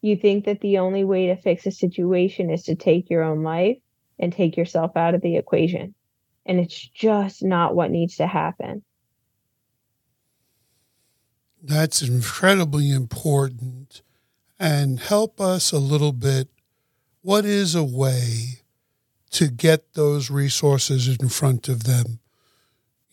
you 0.01 0.15
think 0.15 0.45
that 0.45 0.61
the 0.61 0.77
only 0.77 1.03
way 1.03 1.27
to 1.27 1.35
fix 1.35 1.65
a 1.65 1.71
situation 1.71 2.49
is 2.49 2.63
to 2.63 2.75
take 2.75 3.09
your 3.09 3.23
own 3.23 3.43
life 3.43 3.77
and 4.19 4.31
take 4.31 4.55
yourself 4.55 4.95
out 4.95 5.15
of 5.15 5.21
the 5.21 5.37
equation 5.37 5.93
and 6.45 6.59
it's 6.59 6.79
just 6.79 7.43
not 7.43 7.75
what 7.75 7.91
needs 7.91 8.17
to 8.17 8.27
happen 8.27 8.83
that's 11.65 12.03
incredibly 12.03 12.91
important. 12.91 14.03
And 14.59 14.99
help 14.99 15.41
us 15.41 15.71
a 15.71 15.79
little 15.79 16.13
bit. 16.13 16.47
What 17.21 17.43
is 17.43 17.75
a 17.75 17.83
way 17.83 18.61
to 19.31 19.47
get 19.47 19.95
those 19.95 20.29
resources 20.29 21.07
in 21.07 21.27
front 21.27 21.67
of 21.67 21.83
them? 21.83 22.19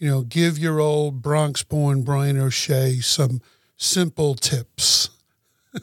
You 0.02 0.10
know, 0.10 0.22
give 0.22 0.58
your 0.58 0.80
old 0.80 1.22
Bronx 1.22 1.62
born 1.62 2.02
Brian 2.02 2.36
O'Shea 2.36 2.98
some 2.98 3.40
simple 3.76 4.34
tips. 4.34 5.10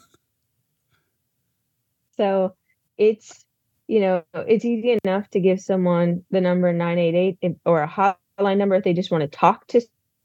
so 2.18 2.54
it's, 2.98 3.46
you 3.88 4.02
know, 4.02 4.24
it's 4.34 4.66
easy 4.66 5.00
enough 5.06 5.30
to 5.30 5.40
give 5.40 5.62
someone 5.62 6.26
the 6.32 6.42
number 6.42 6.74
988 6.74 7.56
or 7.64 7.82
a 7.82 7.88
hotline 7.88 8.58
number 8.58 8.76
if 8.76 8.84
they 8.84 8.92
just 8.92 9.10
want 9.10 9.22
to 9.22 9.30
talk 9.30 9.66
to 9.68 9.80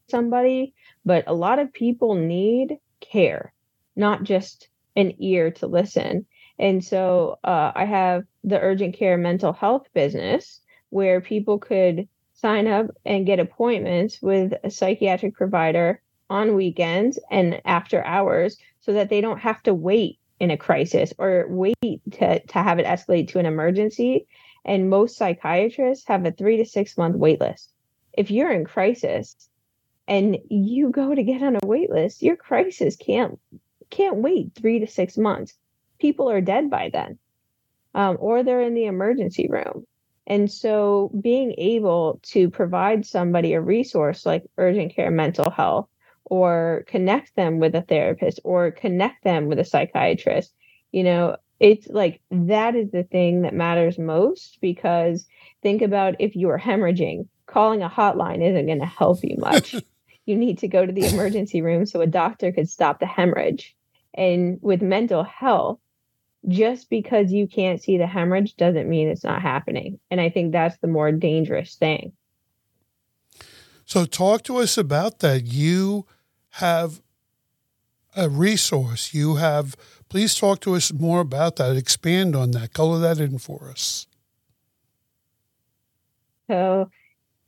somebody 0.09 0.75
but 1.05 1.23
a 1.29 1.33
lot 1.33 1.61
of 1.61 1.73
people 1.73 2.17
need 2.17 2.79
care, 2.99 3.53
not 3.95 4.25
just 4.25 4.71
an 4.97 5.13
ear 5.21 5.53
to 5.53 5.69
listen. 5.69 6.27
And 6.59 6.85
so 6.85 7.39
uh, 7.45 7.71
I 7.77 7.85
have 7.85 8.25
the 8.43 8.59
urgent 8.59 8.97
care 8.97 9.17
mental 9.17 9.53
health 9.53 9.87
business 9.95 10.61
where 10.91 11.21
people 11.21 11.61
could 11.61 12.09
sign 12.45 12.67
up 12.67 12.91
and 13.07 13.25
get 13.25 13.41
appointments 13.41 14.21
with 14.21 14.53
a 14.63 14.71
psychiatric 14.71 15.35
provider 15.35 16.03
on 16.29 16.55
weekends 16.55 17.19
and 17.31 17.59
after 17.65 18.05
hours 18.05 18.59
so 18.81 18.93
that 18.93 19.09
they 19.09 19.23
don't 19.23 19.39
have 19.39 19.63
to 19.63 19.73
wait 19.73 20.19
in 20.41 20.51
a 20.51 20.57
crisis 20.59 21.15
or 21.17 21.47
wait 21.49 21.75
to, 22.13 22.41
to 22.41 22.59
have 22.59 22.79
it 22.79 22.85
escalate 22.85 23.29
to 23.29 23.39
an 23.39 23.47
emergency. 23.47 24.27
And 24.63 24.91
most 24.91 25.17
psychiatrists 25.17 26.07
have 26.07 26.27
a 26.27 26.33
three 26.33 26.59
to 26.59 26.67
six 26.67 26.99
month 26.99 27.17
wait 27.17 27.41
list. 27.41 27.73
If 28.13 28.31
you're 28.31 28.53
in 28.53 28.67
crisis, 28.67 29.35
and 30.07 30.37
you 30.51 30.91
go 30.91 31.15
to 31.15 31.23
get 31.23 31.43
on 31.43 31.57
a 31.57 31.67
wait 31.67 31.89
list, 31.89 32.23
your 32.23 32.37
crisis 32.37 32.95
can't 32.95 33.41
can't 33.89 34.17
wait 34.17 34.53
three 34.55 34.81
to 34.81 34.87
six 34.87 35.17
months. 35.17 35.55
People 35.99 36.29
are 36.29 36.43
dead 36.43 36.69
by 36.69 36.91
then, 36.91 37.19
um, 37.95 38.19
or 38.21 38.43
they're 38.43 38.61
in 38.61 38.75
the 38.75 38.85
emergency 38.85 39.49
room. 39.49 39.87
And 40.27 40.51
so, 40.51 41.11
being 41.21 41.55
able 41.59 42.21
to 42.25 42.49
provide 42.49 43.05
somebody 43.05 43.53
a 43.53 43.61
resource 43.61 44.25
like 44.25 44.45
urgent 44.57 44.95
care 44.95 45.11
mental 45.11 45.51
health 45.51 45.89
or 46.25 46.85
connect 46.87 47.37
them 47.37 47.59
with 47.59 47.75
a 47.75 47.83
therapist 47.83 48.41
or 48.45 48.71
connect 48.71 49.23
them 49.25 49.47
with 49.47 49.59
a 49.59 49.65
psychiatrist. 49.65 50.55
You 50.93 51.05
know, 51.05 51.37
it's 51.61 51.87
like 51.89 52.21
that 52.31 52.75
is 52.75 52.91
the 52.91 53.05
thing 53.05 53.43
that 53.43 53.55
matters 53.55 53.99
most 53.99 54.59
because 54.61 55.27
think 55.63 55.83
about 55.83 56.15
if 56.19 56.35
you 56.35 56.49
are 56.51 56.59
hemorrhaging, 56.59 57.29
calling 57.47 57.83
a 57.83 57.89
hotline 57.89 58.43
isn't 58.43 58.67
going 58.67 58.81
to 58.81 58.87
help 58.87 59.19
you 59.23 59.37
much. 59.39 59.75
you 60.27 60.37
need 60.37 60.59
to 60.59 60.69
go 60.69 60.85
to 60.85 60.93
the 60.93 61.07
emergency 61.07 61.63
room 61.63 61.87
so 61.87 62.01
a 62.01 62.07
doctor 62.07 62.51
could 62.53 62.69
stop 62.69 62.99
the 62.99 63.07
hemorrhage. 63.07 63.77
And 64.15 64.59
with 64.63 64.81
mental 64.81 65.25
health, 65.25 65.79
just 66.49 66.91
because 66.91 67.33
you 67.33 67.47
can't 67.47 67.83
see 67.83 67.99
the 67.99 68.07
hemorrhage 68.07 68.57
doesn't 68.57 68.89
mean 68.89 69.09
it's 69.09 69.25
not 69.25 69.43
happening. 69.43 69.99
And 70.11 70.21
I 70.21 70.31
think 70.31 70.53
that's 70.53 70.77
the 70.79 70.89
more 70.89 71.13
dangerous 71.13 71.77
thing. 71.77 72.13
So, 73.87 74.07
talk 74.07 74.43
to 74.45 74.57
us 74.59 74.79
about 74.79 75.19
that. 75.21 75.45
You 75.45 76.07
have 76.51 77.03
a 78.17 78.29
resource. 78.29 79.13
You 79.13 79.37
have, 79.37 79.77
please 80.09 80.35
talk 80.35 80.61
to 80.61 80.75
us 80.75 80.93
more 80.93 81.21
about 81.21 81.57
that. 81.57 81.77
Expand 81.77 82.35
on 82.35 82.53
that. 82.53 82.73
Color 82.73 82.99
that 83.01 83.19
in 83.19 83.39
for 83.39 83.69
us. 83.71 84.07
So, 86.49 86.89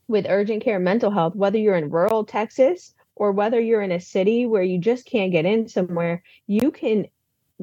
with 0.07 0.25
urgent 0.29 0.63
care 0.63 0.79
mental 0.79 1.11
health, 1.11 1.35
whether 1.35 1.57
you're 1.57 1.75
in 1.75 1.89
rural 1.89 2.25
Texas 2.25 2.93
or 3.15 3.31
whether 3.31 3.59
you're 3.59 3.81
in 3.81 3.91
a 3.91 3.99
city 3.99 4.45
where 4.45 4.63
you 4.63 4.79
just 4.79 5.05
can't 5.05 5.31
get 5.31 5.45
in 5.45 5.67
somewhere, 5.67 6.23
you 6.47 6.71
can 6.71 7.07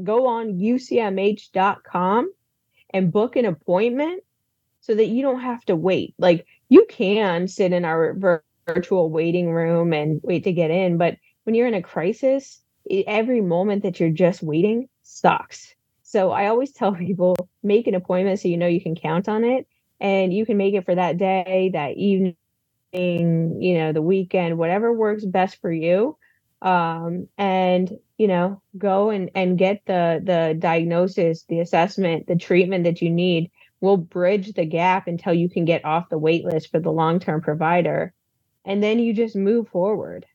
go 0.03 0.27
on 0.27 0.59
ucmh.com 0.59 2.33
and 2.91 3.13
book 3.13 3.37
an 3.37 3.45
appointment 3.45 4.23
so 4.81 4.95
that 4.95 5.07
you 5.07 5.23
don't 5.23 5.41
have 5.41 5.65
to 5.67 5.77
wait. 5.77 6.15
Like 6.19 6.47
you 6.69 6.87
can 6.89 7.49
sit 7.49 7.73
in 7.73 7.85
our 7.85 8.15
virtual 8.67 9.11
waiting 9.11 9.51
room 9.51 9.93
and 9.93 10.21
wait 10.23 10.45
to 10.45 10.53
get 10.53 10.71
in, 10.71 10.97
but 10.99 11.17
when 11.45 11.55
you're 11.55 11.67
in 11.67 11.75
a 11.75 11.83
crisis, 11.83 12.61
every 13.07 13.41
moment 13.41 13.83
that 13.83 14.01
you're 14.01 14.11
just 14.11 14.43
waiting 14.43 14.89
sucks. 15.03 15.75
So 16.09 16.31
I 16.31 16.47
always 16.47 16.73
tell 16.73 16.95
people 16.95 17.37
make 17.63 17.87
an 17.87 17.95
appointment 17.95 18.41
so 18.41 18.49
you 18.49 18.57
know 18.57 18.67
you 18.67 18.81
can 18.81 18.97
count 18.97 19.29
on 19.29 19.45
it 19.45 19.67
and 20.01 20.33
you 20.33 20.47
can 20.47 20.57
make 20.57 20.75
it 20.75 20.85
for 20.85 20.95
that 20.95 21.19
day, 21.19 21.71
that 21.75 21.97
evening, 21.97 22.35
you 22.93 23.75
know, 23.75 23.93
the 23.93 24.03
weekend, 24.03 24.59
whatever 24.59 24.93
works 24.93 25.25
best 25.25 25.61
for 25.61 25.71
you. 25.71 26.17
Um, 26.63 27.29
and 27.37 27.93
you 28.17 28.27
know, 28.27 28.61
go 28.77 29.11
and 29.11 29.31
and 29.35 29.59
get 29.59 29.83
the 29.87 30.21
the 30.25 30.57
diagnosis, 30.59 31.45
the 31.45 31.61
assessment, 31.61 32.27
the 32.27 32.37
treatment 32.37 32.85
that 32.85 33.01
you 33.01 33.11
need. 33.11 33.51
We'll 33.81 33.97
bridge 33.97 34.55
the 34.55 34.65
gap 34.65 35.07
until 35.07 35.35
you 35.35 35.49
can 35.49 35.65
get 35.65 35.85
off 35.85 36.09
the 36.09 36.19
wait 36.19 36.45
list 36.45 36.71
for 36.71 36.81
the 36.81 36.91
long-term 36.91 37.43
provider. 37.43 38.13
And 38.65 38.83
then 38.83 38.99
you 38.99 39.13
just 39.13 39.37
move 39.37 39.69
forward. 39.69 40.27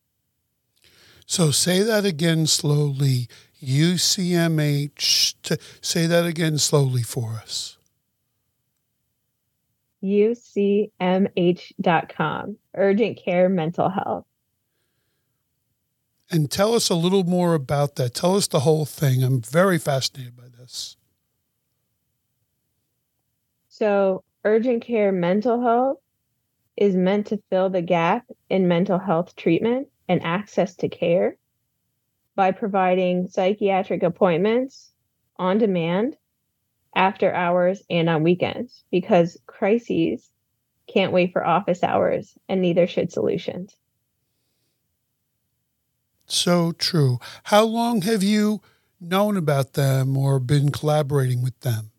So 1.26 1.52
say 1.52 1.82
that 1.82 2.06
again 2.06 2.48
slowly. 2.48 3.28
UCMH. 3.64 5.36
To 5.44 5.58
say 5.82 6.06
that 6.06 6.26
again 6.26 6.58
slowly 6.58 7.04
for 7.04 7.32
us. 7.42 7.78
UCMH.com, 10.04 10.98
Urgent 12.76 13.18
Care 13.24 13.48
Mental 13.50 13.90
Health. 13.90 14.26
And 16.30 16.50
tell 16.52 16.74
us 16.74 16.90
a 16.90 16.96
little 16.96 17.24
more 17.24 17.54
about 17.54 17.96
that. 17.96 18.14
Tell 18.16 18.36
us 18.36 18.48
the 18.48 18.62
whole 18.62 18.86
thing. 18.86 19.24
I'm 19.24 19.40
very 19.42 19.78
fascinated 19.78 20.36
by 20.36 20.48
this. 20.58 20.98
So, 23.70 24.24
urgent 24.44 24.84
care 24.84 25.12
mental 25.12 25.62
health 25.62 25.98
is 26.76 26.96
meant 26.96 27.28
to 27.28 27.42
fill 27.50 27.70
the 27.70 27.82
gap 27.82 28.26
in 28.50 28.68
mental 28.68 28.98
health 28.98 29.36
treatment 29.36 29.88
and 30.08 30.24
access 30.24 30.76
to 30.78 30.90
care 30.90 31.38
by 32.36 32.52
providing 32.52 33.28
psychiatric 33.28 34.04
appointments 34.04 34.92
on 35.38 35.58
demand, 35.58 36.18
after 36.96 37.34
hours, 37.34 37.82
and 37.90 38.10
on 38.10 38.24
weekends 38.24 38.84
because 38.92 39.40
crises 39.48 40.30
can't 40.88 41.14
wait 41.14 41.32
for 41.32 41.46
office 41.46 41.84
hours, 41.84 42.38
and 42.50 42.62
neither 42.62 42.86
should 42.86 43.12
solutions. 43.12 43.76
So 46.26 46.72
true. 46.74 47.20
How 47.46 47.64
long 47.64 48.02
have 48.02 48.24
you 48.24 48.62
known 49.00 49.38
about 49.38 49.74
them 49.74 50.18
or 50.18 50.40
been 50.40 50.72
collaborating 50.72 51.42
with 51.42 51.60
them? 51.62 51.93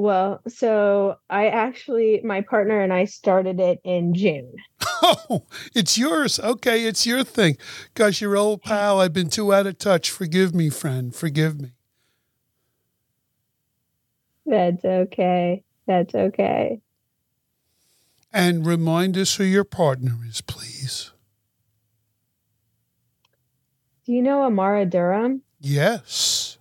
Well, 0.00 0.40
so 0.48 1.18
I 1.28 1.48
actually, 1.48 2.22
my 2.24 2.40
partner 2.40 2.80
and 2.80 2.90
I 2.90 3.04
started 3.04 3.60
it 3.60 3.80
in 3.84 4.14
June. 4.14 4.54
Oh, 5.02 5.44
it's 5.74 5.98
yours. 5.98 6.40
Okay, 6.40 6.84
it's 6.84 7.06
your 7.06 7.22
thing. 7.22 7.58
Gosh, 7.92 8.22
your 8.22 8.34
old 8.34 8.62
pal, 8.62 9.00
I've 9.00 9.12
been 9.12 9.28
too 9.28 9.52
out 9.52 9.66
of 9.66 9.76
touch. 9.76 10.10
Forgive 10.10 10.54
me, 10.54 10.70
friend. 10.70 11.14
Forgive 11.14 11.60
me. 11.60 11.72
That's 14.46 14.84
okay. 14.84 15.64
That's 15.86 16.14
okay. 16.14 16.80
And 18.32 18.66
remind 18.66 19.18
us 19.18 19.36
who 19.36 19.44
your 19.44 19.64
partner 19.64 20.18
is, 20.26 20.40
please. 20.40 21.12
Do 24.06 24.12
you 24.12 24.22
know 24.22 24.44
Amara 24.44 24.86
Durham? 24.86 25.42
Yes. 25.60 26.56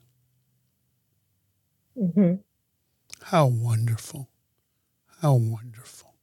Mm-hmm. 1.97 2.35
How 3.29 3.45
wonderful. 3.45 4.29
How 5.21 5.35
wonderful. 5.35 6.15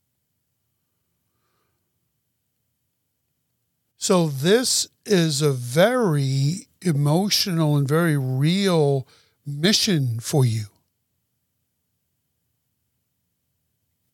So, 3.98 4.28
this 4.28 4.88
is 5.04 5.42
a 5.42 5.52
very 5.52 6.68
emotional 6.82 7.76
and 7.76 7.86
very 7.88 8.16
real 8.16 9.06
mission 9.46 10.20
for 10.20 10.44
you. 10.44 10.66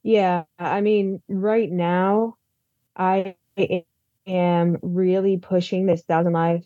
Yeah, 0.03 0.45
I 0.59 0.81
mean, 0.81 1.23
right 1.29 1.71
now, 1.71 2.37
I 2.97 3.37
am 4.27 4.79
really 4.83 5.39
pushing 5.39 5.87
this 5.87 6.03
Thousand 6.03 6.33
Life, 6.33 6.65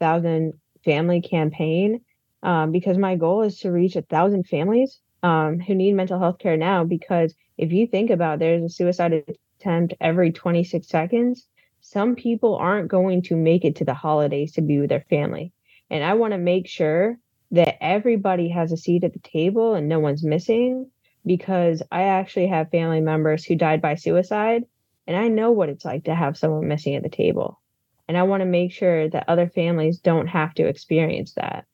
Thousand 0.00 0.54
Family 0.84 1.20
campaign 1.22 2.02
um, 2.42 2.72
because 2.72 2.98
my 2.98 3.16
goal 3.16 3.42
is 3.42 3.60
to 3.60 3.72
reach 3.72 3.96
a 3.96 4.02
thousand 4.02 4.46
families 4.48 5.00
um, 5.22 5.60
who 5.60 5.74
need 5.74 5.94
mental 5.94 6.18
health 6.18 6.38
care 6.38 6.56
now 6.56 6.84
because 6.84 7.34
if 7.56 7.72
you 7.72 7.86
think 7.86 8.10
about 8.10 8.36
it, 8.36 8.40
there's 8.40 8.64
a 8.64 8.68
suicide 8.68 9.24
attempt 9.60 9.94
every 10.00 10.32
26 10.32 10.86
seconds 10.86 11.46
some 11.80 12.16
people 12.16 12.56
aren't 12.56 12.88
going 12.88 13.22
to 13.22 13.36
make 13.36 13.64
it 13.64 13.76
to 13.76 13.84
the 13.84 13.94
holidays 13.94 14.52
to 14.52 14.60
be 14.60 14.78
with 14.78 14.90
their 14.90 15.04
family. 15.08 15.52
And 15.90 16.04
i 16.04 16.14
want 16.14 16.32
to 16.32 16.38
make 16.38 16.66
sure 16.66 17.18
that 17.50 17.82
everybody 17.82 18.48
has 18.50 18.72
a 18.72 18.76
seat 18.76 19.04
at 19.04 19.14
the 19.14 19.20
table 19.20 19.74
and 19.74 19.88
no 19.88 19.98
one's 19.98 20.22
missing 20.22 20.90
because 21.24 21.82
i 21.90 22.02
actually 22.02 22.48
have 22.48 22.70
family 22.70 23.00
members 23.00 23.44
who 23.44 23.56
died 23.56 23.80
by 23.80 23.94
suicide 23.94 24.64
and 25.06 25.16
i 25.16 25.28
know 25.28 25.50
what 25.50 25.70
it's 25.70 25.84
like 25.84 26.04
to 26.04 26.14
have 26.14 26.36
someone 26.36 26.68
missing 26.68 26.94
at 26.94 27.02
the 27.02 27.08
table. 27.08 27.58
And 28.06 28.16
i 28.18 28.22
want 28.24 28.42
to 28.42 28.46
make 28.46 28.72
sure 28.72 29.08
that 29.08 29.28
other 29.28 29.48
families 29.48 29.98
don't 29.98 30.26
have 30.26 30.52
to 30.54 30.66
experience 30.66 31.32
that 31.34 31.64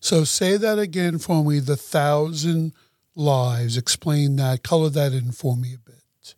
so 0.00 0.24
say 0.24 0.56
that 0.56 0.78
again 0.78 1.18
for 1.18 1.44
me 1.44 1.60
the 1.60 1.76
thousand 1.76 2.72
lives. 3.14 3.76
Explain 3.76 4.36
that, 4.36 4.62
color 4.62 4.88
that 4.88 5.12
in 5.12 5.32
for 5.32 5.56
me 5.56 5.74
a 5.74 5.78
bit. 5.78 6.34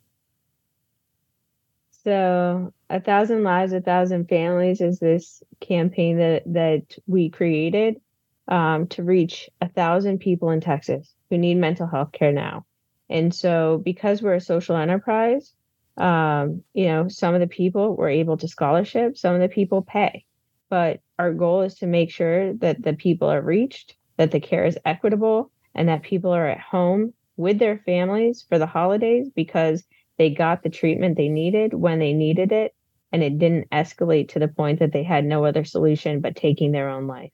So, 2.05 2.73
A 2.91 3.01
Thousand 3.01 3.45
Lives, 3.45 3.73
A 3.73 3.81
Thousand 3.81 4.29
Families 4.29 4.81
is 4.81 4.99
this 4.99 5.43
campaign 5.61 6.19
that, 6.19 6.43
that 6.47 6.99
we 7.07 7.31
created 7.31 8.01
um, 8.49 8.89
to 8.89 9.05
reach 9.05 9.49
a 9.61 9.69
thousand 9.69 10.19
people 10.19 10.51
in 10.51 10.61
Texas 10.61 11.15
who 11.31 11.39
need 11.39 11.55
mental 11.55 11.87
health 11.87 12.11
care 12.13 12.33
now. 12.33 12.67
And 13.09 13.33
so, 13.33 13.81
because 13.85 14.21
we're 14.21 14.35
a 14.35 14.41
social 14.41 14.77
enterprise, 14.77 15.55
Um, 15.97 16.65
you 16.73 16.87
know, 16.87 17.09
some 17.09 17.35
of 17.35 17.41
the 17.41 17.47
people 17.47 17.95
were 17.95 18.09
able 18.09 18.37
to 18.39 18.49
scholarship, 18.49 19.17
some 19.17 19.35
of 19.35 19.43
the 19.43 19.55
people 19.55 19.83
pay. 19.83 20.25
But 20.73 21.01
our 21.19 21.35
goal 21.35 21.61
is 21.61 21.75
to 21.81 21.87
make 21.87 22.11
sure 22.11 22.55
that 22.55 22.83
the 22.83 22.95
people 22.95 23.29
are 23.29 23.43
reached, 23.43 23.95
that 24.17 24.31
the 24.31 24.41
care 24.41 24.65
is 24.65 24.79
equitable, 24.87 25.51
and 25.75 25.87
that 25.91 26.03
people 26.03 26.31
are 26.31 26.49
at 26.49 26.61
home 26.61 27.13
with 27.37 27.59
their 27.59 27.83
families 27.85 28.47
for 28.49 28.59
the 28.59 28.65
holidays 28.65 29.29
because 29.37 29.85
they 30.17 30.31
got 30.31 30.63
the 30.63 30.71
treatment 30.71 31.19
they 31.19 31.29
needed 31.29 31.75
when 31.75 31.99
they 31.99 32.15
needed 32.15 32.53
it 32.53 32.75
and 33.13 33.23
it 33.23 33.39
didn't 33.39 33.69
escalate 33.69 34.31
to 34.31 34.39
the 34.39 34.49
point 34.49 34.79
that 34.79 34.95
they 34.95 35.03
had 35.03 35.27
no 35.27 35.45
other 35.45 35.63
solution 35.63 36.23
but 36.23 36.37
taking 36.37 36.73
their 36.73 36.89
own 36.89 37.07
life. 37.07 37.33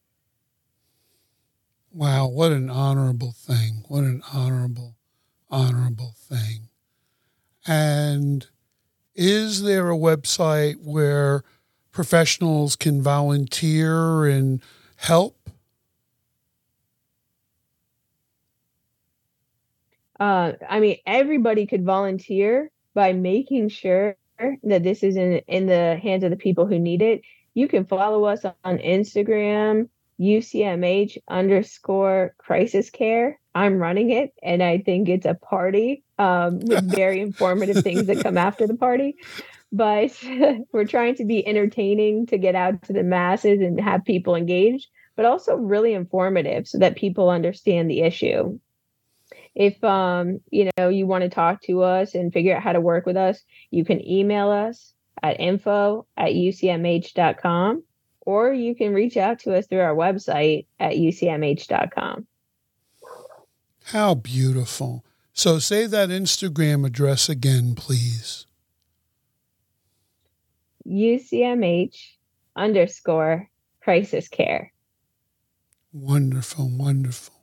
Wow, 1.93 2.27
what 2.27 2.51
an 2.51 2.69
honorable 2.69 3.37
thing. 3.39 3.85
What 3.87 4.03
an 4.03 4.21
honorable, 4.35 4.97
honorable 5.49 6.17
thing. 6.19 6.71
And 7.69 8.49
is 9.15 9.63
there 9.63 9.93
a 9.93 9.97
website 9.97 10.79
where 10.83 11.45
professionals 11.99 12.77
can 12.77 13.03
volunteer 13.03 14.25
and 14.25 14.63
help? 14.95 15.37
Uh, 20.21 20.53
I 20.71 20.79
mean, 20.79 20.99
everybody 21.05 21.67
could 21.67 21.85
volunteer 21.85 22.71
by 22.95 23.15
making 23.15 23.71
sure 23.71 24.17
that 24.63 24.85
this 24.85 25.03
is 25.03 25.17
in 25.17 25.39
in 25.49 25.67
the 25.67 25.99
hands 26.01 26.23
of 26.23 26.31
the 26.31 26.37
people 26.37 26.67
who 26.67 26.79
need 26.79 27.03
it. 27.03 27.23
You 27.55 27.67
can 27.67 27.85
follow 27.85 28.27
us 28.27 28.45
on 28.45 28.79
Instagram, 28.79 29.89
UCMH 30.21 31.19
underscore 31.27 32.33
crisis 32.39 32.91
care. 32.91 33.41
I'm 33.57 33.79
running 33.79 34.11
it, 34.11 34.35
and 34.41 34.63
I 34.63 34.79
think 34.79 35.09
it's 35.09 35.27
a 35.27 35.35
party 35.35 36.05
um, 36.17 36.61
with 36.61 36.89
very 36.95 37.21
informative 37.21 37.83
things 37.83 38.07
that 38.07 38.23
come 38.23 38.39
after 38.39 38.69
the 38.69 38.77
party. 38.77 39.17
But 39.71 40.19
we're 40.73 40.87
trying 40.87 41.17
to 41.17 41.25
be 41.25 41.47
entertaining 41.47 42.27
to 42.27 42.39
get 42.39 42.55
out 42.55 42.83
to 42.85 42.93
the 42.93 43.03
masses 43.03 43.61
and 43.61 43.81
have 43.81 44.05
people 44.05 44.35
engaged, 44.35 44.89
but 45.17 45.27
also 45.27 45.57
really 45.57 45.93
informative 45.93 46.67
so 46.67 46.79
that 46.79 46.97
people 46.97 47.31
understand 47.31 47.91
the 47.91 48.01
issue 48.01 48.59
if 49.59 49.83
um, 49.83 50.41
you 50.51 50.71
know 50.79 50.89
you 50.89 51.07
want 51.07 51.23
to 51.23 51.29
talk 51.29 51.61
to 51.63 51.83
us 51.83 52.15
and 52.15 52.33
figure 52.33 52.57
out 52.57 52.63
how 52.63 52.73
to 52.73 52.81
work 52.81 53.07
with 53.07 53.17
us, 53.17 53.43
you 53.71 53.85
can 53.85 54.07
email 54.07 54.51
us 54.51 54.95
at 55.23 55.41
info 55.41 56.07
at 56.17 56.31
ucmh.com 56.31 57.83
or 58.21 58.53
you 58.53 58.75
can 58.75 58.95
reach 58.95 59.17
out 59.17 59.41
to 59.41 59.55
us 59.57 59.67
through 59.67 59.81
our 59.81 59.97
website 59.97 60.67
at 60.79 60.93
ucmh.com. 60.93 62.27
How 63.87 64.15
beautiful. 64.15 65.05
So 65.33 65.59
say 65.59 65.87
that 65.87 66.09
Instagram 66.11 66.87
address 66.87 67.29
again, 67.29 67.75
please. 67.75 68.47
UCMH 70.89 71.97
underscore 72.57 73.49
crisis 73.81 74.29
care. 74.29 74.73
Wonderful, 75.93 76.71
wonderful. 76.71 77.35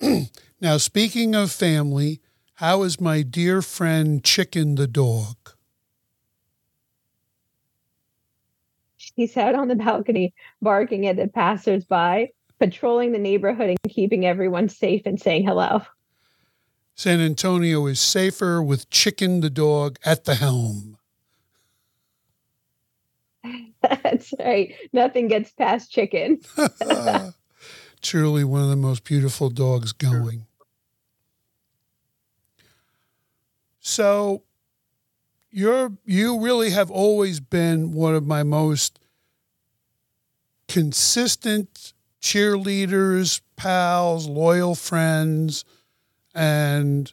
now, 0.60 0.76
speaking 0.76 1.34
of 1.34 1.50
family, 1.50 2.20
how 2.54 2.82
is 2.82 3.00
my 3.00 3.22
dear 3.22 3.62
friend 3.62 4.22
Chicken 4.22 4.76
the 4.76 4.86
dog? 4.86 5.36
He's 9.16 9.36
out 9.36 9.54
on 9.54 9.68
the 9.68 9.76
balcony 9.76 10.34
barking 10.60 11.06
at 11.06 11.16
the 11.16 11.28
passersby, 11.28 12.32
patrolling 12.58 13.12
the 13.12 13.18
neighborhood 13.18 13.70
and 13.70 13.78
keeping 13.88 14.26
everyone 14.26 14.68
safe 14.68 15.02
and 15.04 15.20
saying 15.20 15.46
hello. 15.46 15.82
San 16.96 17.20
Antonio 17.20 17.86
is 17.86 18.00
safer 18.00 18.62
with 18.62 18.90
Chicken 18.90 19.40
the 19.40 19.50
dog 19.50 19.98
at 20.04 20.24
the 20.24 20.36
helm. 20.36 20.96
That's 23.82 24.32
right. 24.38 24.74
Nothing 24.92 25.28
gets 25.28 25.50
past 25.52 25.90
Chicken. 25.90 26.40
truly 28.04 28.44
one 28.44 28.62
of 28.62 28.68
the 28.68 28.76
most 28.76 29.02
beautiful 29.04 29.50
dogs 29.50 29.92
going. 29.92 30.46
So 33.80 34.42
you're 35.50 35.92
you 36.04 36.40
really 36.40 36.70
have 36.70 36.90
always 36.90 37.40
been 37.40 37.92
one 37.92 38.14
of 38.14 38.26
my 38.26 38.42
most 38.42 38.98
consistent 40.68 41.92
cheerleaders, 42.20 43.40
pals, 43.56 44.26
loyal 44.26 44.74
friends, 44.74 45.64
and 46.34 47.12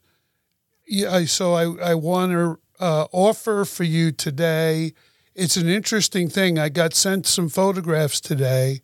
yeah. 0.88 1.26
So 1.26 1.54
I 1.54 1.92
I 1.92 1.96
want 1.96 2.32
to 2.32 2.60
uh, 2.80 3.08
offer 3.12 3.66
for 3.66 3.84
you 3.84 4.12
today. 4.12 4.94
It's 5.34 5.58
an 5.58 5.68
interesting 5.68 6.30
thing. 6.30 6.60
I 6.60 6.70
got 6.70 6.94
sent 6.94 7.26
some 7.26 7.48
photographs 7.48 8.20
today 8.20 8.82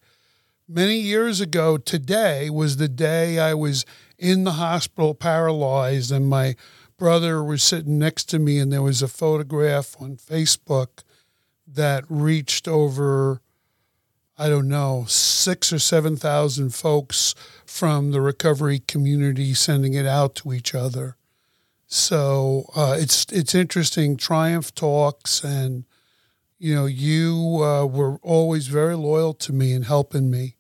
many 0.68 0.98
years 0.98 1.40
ago 1.40 1.78
today 1.78 2.50
was 2.50 2.78
the 2.78 2.90
day 2.90 3.40
I 3.40 3.54
was 3.54 3.86
in 4.18 4.44
the 4.44 4.54
hospital 4.54 5.14
paralyzed 5.14 6.12
and 6.12 6.28
my 6.28 6.56
brother 6.98 7.44
was 7.44 7.64
sitting 7.64 7.98
next 7.98 8.26
to 8.26 8.40
me 8.40 8.60
and 8.60 8.72
there 8.72 8.82
was 8.82 9.02
a 9.02 9.08
photograph 9.08 9.96
on 10.00 10.18
Facebook 10.18 11.04
that 11.68 12.04
reached 12.10 12.68
over 12.68 13.42
I 14.40 14.50
don't 14.50 14.68
know, 14.68 15.06
6 15.08 15.74
or 15.74 15.80
7,000 15.80 16.70
folks 16.70 17.34
from 17.66 18.12
the 18.12 18.22
recovery 18.22 18.78
community 18.78 19.56
sending 19.56 19.96
it 19.96 20.06
out 20.06 20.36
to 20.36 20.54
each 20.54 20.76
other. 20.76 21.18
So 21.88 22.70
uh, 22.76 22.98
it's 23.00 23.26
it's 23.32 23.56
interesting. 23.56 24.16
Triumph 24.16 24.76
talks, 24.76 25.44
and 25.44 25.86
you 26.60 26.74
know, 26.76 26.86
you 26.86 27.60
uh, 27.64 27.86
were 27.86 28.18
always 28.24 28.68
very 28.68 28.96
loyal 28.96 29.34
to 29.34 29.54
me 29.54 29.74
and 29.74 29.86
helping 29.86 30.30
me 30.30 30.56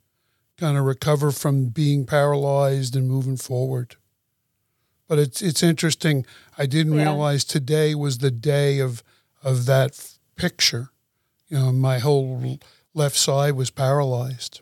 kind 0.57 0.77
of 0.77 0.85
recover 0.85 1.31
from 1.31 1.67
being 1.67 2.05
paralyzed 2.05 2.95
and 2.95 3.07
moving 3.07 3.37
forward. 3.37 3.95
But 5.07 5.19
it's 5.19 5.41
it's 5.41 5.63
interesting. 5.63 6.25
I 6.57 6.65
didn't 6.65 6.95
yeah. 6.95 7.03
realize 7.03 7.43
today 7.43 7.95
was 7.95 8.19
the 8.19 8.31
day 8.31 8.79
of 8.79 9.03
of 9.43 9.65
that 9.65 9.91
f- 9.91 10.19
picture. 10.35 10.89
You 11.49 11.57
know, 11.59 11.71
my 11.71 11.99
whole 11.99 12.59
left 12.93 13.15
side 13.15 13.53
was 13.55 13.69
paralyzed. 13.69 14.61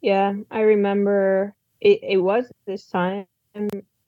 Yeah, 0.00 0.34
I 0.50 0.60
remember 0.60 1.54
it, 1.80 2.00
it 2.02 2.18
was 2.18 2.50
this 2.66 2.86
time 2.86 3.26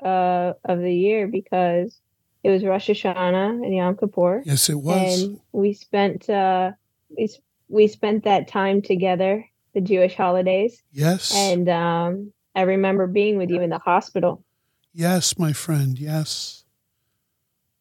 uh, 0.04 0.52
of 0.64 0.80
the 0.80 0.94
year 0.94 1.26
because 1.26 2.00
it 2.46 2.50
was 2.50 2.64
Rosh 2.64 2.88
Hashanah 2.88 3.64
and 3.64 3.74
Yom 3.74 3.96
Kippur. 3.96 4.40
Yes, 4.46 4.70
it 4.70 4.76
was. 4.76 5.24
And 5.24 5.40
we 5.50 5.72
spent 5.72 6.30
uh, 6.30 6.70
we 7.10 7.28
we 7.68 7.88
spent 7.88 8.22
that 8.22 8.46
time 8.46 8.82
together, 8.82 9.44
the 9.74 9.80
Jewish 9.80 10.14
holidays. 10.14 10.80
Yes. 10.92 11.34
And 11.34 11.68
um, 11.68 12.32
I 12.54 12.62
remember 12.62 13.08
being 13.08 13.36
with 13.36 13.50
you 13.50 13.62
in 13.62 13.70
the 13.70 13.80
hospital. 13.80 14.44
Yes, 14.94 15.36
my 15.40 15.52
friend. 15.52 15.98
Yes. 15.98 16.64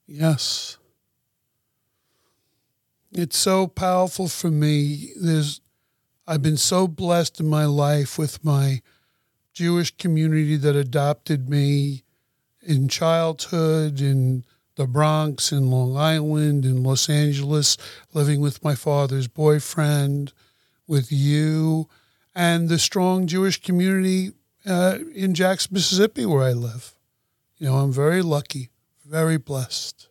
Yes. 0.07 0.79
It's 3.11 3.37
so 3.37 3.67
powerful 3.67 4.27
for 4.27 4.49
me. 4.49 5.11
There's 5.21 5.61
I've 6.27 6.41
been 6.41 6.57
so 6.57 6.87
blessed 6.87 7.39
in 7.39 7.45
my 7.45 7.65
life 7.65 8.17
with 8.17 8.43
my 8.43 8.81
Jewish 9.53 9.95
community 9.95 10.55
that 10.57 10.75
adopted 10.75 11.49
me 11.49 12.01
in 12.63 12.87
childhood 12.87 14.01
and 14.01 14.43
the 14.75 14.87
Bronx, 14.87 15.51
in 15.51 15.69
Long 15.71 15.95
Island, 15.95 16.65
in 16.65 16.83
Los 16.83 17.09
Angeles, 17.09 17.77
living 18.13 18.41
with 18.41 18.63
my 18.63 18.75
father's 18.75 19.27
boyfriend, 19.27 20.33
with 20.87 21.11
you, 21.11 21.87
and 22.35 22.67
the 22.69 22.79
strong 22.79 23.27
Jewish 23.27 23.61
community 23.61 24.31
uh, 24.65 24.99
in 25.13 25.33
Jackson, 25.33 25.73
Mississippi, 25.73 26.25
where 26.25 26.43
I 26.43 26.51
live. 26.51 26.93
You 27.57 27.67
know, 27.67 27.75
I'm 27.75 27.93
very 27.93 28.21
lucky, 28.21 28.69
very 29.05 29.37
blessed. 29.37 30.09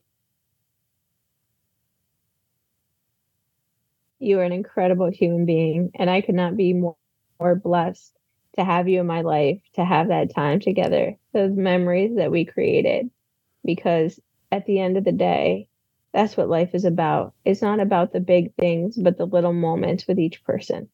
You 4.19 4.41
are 4.41 4.45
an 4.45 4.53
incredible 4.53 5.11
human 5.11 5.45
being, 5.45 5.91
and 5.97 6.09
I 6.09 6.23
could 6.23 6.35
not 6.35 6.57
be 6.57 6.73
more, 6.73 6.97
more 7.39 7.55
blessed 7.55 8.17
to 8.57 8.65
have 8.65 8.89
you 8.89 9.01
in 9.01 9.07
my 9.07 9.21
life, 9.21 9.61
to 9.75 9.85
have 9.85 10.09
that 10.09 10.35
time 10.35 10.61
together, 10.61 11.17
those 11.35 11.53
memories 11.55 12.17
that 12.17 12.31
we 12.31 12.47
created, 12.47 13.11
because 13.65 14.19
at 14.55 14.67
the 14.67 14.79
end 14.79 14.97
of 14.97 15.03
the 15.03 15.13
day, 15.13 15.69
that's 16.13 16.37
what 16.37 16.49
life 16.49 16.71
is 16.75 16.85
about. 16.85 17.35
It's 17.45 17.61
not 17.61 17.81
about 17.81 18.13
the 18.13 18.21
big 18.21 18.55
things, 18.55 18.97
but 18.97 19.19
the 19.19 19.27
little 19.27 19.53
moments 19.53 20.07
with 20.07 20.21
each 20.21 20.45
person. 20.45 20.89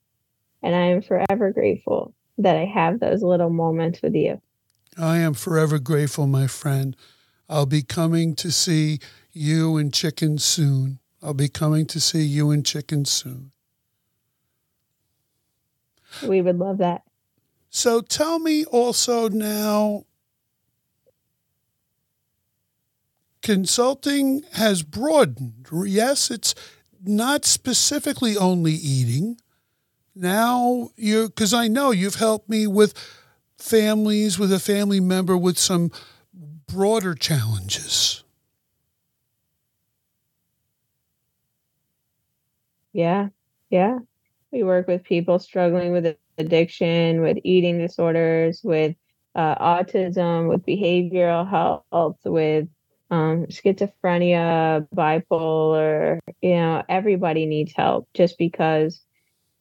And 0.62 0.74
I 0.74 0.86
am 0.86 1.02
forever 1.02 1.52
grateful 1.52 2.14
that 2.38 2.56
I 2.56 2.64
have 2.64 3.00
those 3.00 3.22
little 3.22 3.50
moments 3.50 4.00
with 4.00 4.14
you. 4.14 4.40
I 4.96 5.18
am 5.18 5.34
forever 5.34 5.78
grateful, 5.78 6.26
my 6.26 6.46
friend. 6.46 6.96
I'll 7.50 7.66
be 7.66 7.82
coming 7.82 8.34
to 8.36 8.50
see 8.50 8.98
you 9.30 9.76
and 9.76 9.92
Chicken 9.92 10.38
soon. 10.38 10.98
I'll 11.22 11.34
be 11.34 11.50
coming 11.50 11.84
to 11.86 12.00
see 12.00 12.22
you 12.22 12.50
and 12.50 12.64
Chicken 12.64 13.04
soon. 13.04 13.52
We 16.26 16.40
would 16.40 16.58
love 16.58 16.78
that. 16.78 17.02
So 17.68 18.00
tell 18.00 18.38
me 18.38 18.64
also 18.64 19.28
now 19.28 20.06
consulting 23.42 24.42
has 24.52 24.82
broadened. 24.82 25.66
Yes, 25.86 26.30
it's 26.30 26.54
not 27.04 27.44
specifically 27.44 28.36
only 28.36 28.72
eating. 28.72 29.38
Now 30.14 30.90
you 30.96 31.28
because 31.28 31.54
I 31.54 31.68
know 31.68 31.90
you've 31.92 32.16
helped 32.16 32.48
me 32.48 32.66
with 32.66 32.94
families 33.58 34.38
with 34.38 34.52
a 34.52 34.58
family 34.58 35.00
member 35.00 35.36
with 35.36 35.58
some 35.58 35.90
broader 36.66 37.14
challenges. 37.14 38.22
Yeah. 42.92 43.28
Yeah. 43.70 43.98
We 44.50 44.62
work 44.64 44.88
with 44.88 45.04
people 45.04 45.38
struggling 45.38 45.92
with 45.92 46.16
addiction, 46.38 47.20
with 47.20 47.38
eating 47.44 47.78
disorders, 47.78 48.62
with 48.64 48.96
uh, 49.34 49.54
autism, 49.56 50.48
with 50.48 50.66
behavioral 50.66 51.48
health, 51.48 52.16
with 52.24 52.68
um, 53.10 53.46
schizophrenia, 53.46 54.86
bipolar. 54.94 56.20
You 56.40 56.56
know, 56.56 56.82
everybody 56.88 57.46
needs 57.46 57.72
help. 57.74 58.08
Just 58.14 58.38
because 58.38 59.00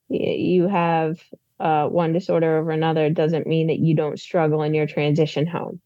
you 0.10 0.68
have 0.68 1.20
uh, 1.60 1.88
one 1.88 2.14
disorder 2.14 2.58
over 2.58 2.72
another 2.72 3.10
doesn't 3.10 3.48
mean 3.48 3.68
that 3.68 3.80
you 3.80 3.96
don't 3.96 4.20
struggle 4.20 4.64
in 4.64 4.74
your 4.74 4.88
transition 4.88 5.46
home. 5.46 5.82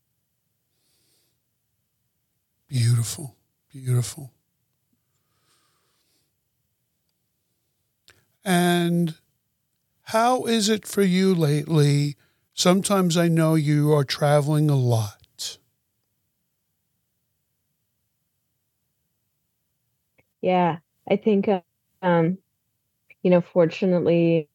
Beautiful. 2.68 3.36
Beautiful. 3.72 4.34
And 8.46 9.16
how 10.08 10.44
is 10.44 10.70
it 10.70 10.86
for 10.86 11.02
you 11.02 11.34
lately? 11.34 12.16
Sometimes 12.54 13.18
I 13.18 13.30
know 13.30 13.56
you 13.56 13.94
are 13.94 14.04
traveling 14.04 14.70
a 14.70 14.76
lot. 14.76 15.23
Yeah, 20.44 20.80
I 21.10 21.16
think, 21.16 21.48
um, 22.02 22.38
you 23.24 23.32
know, 23.32 23.40
fortunately, 23.40 24.50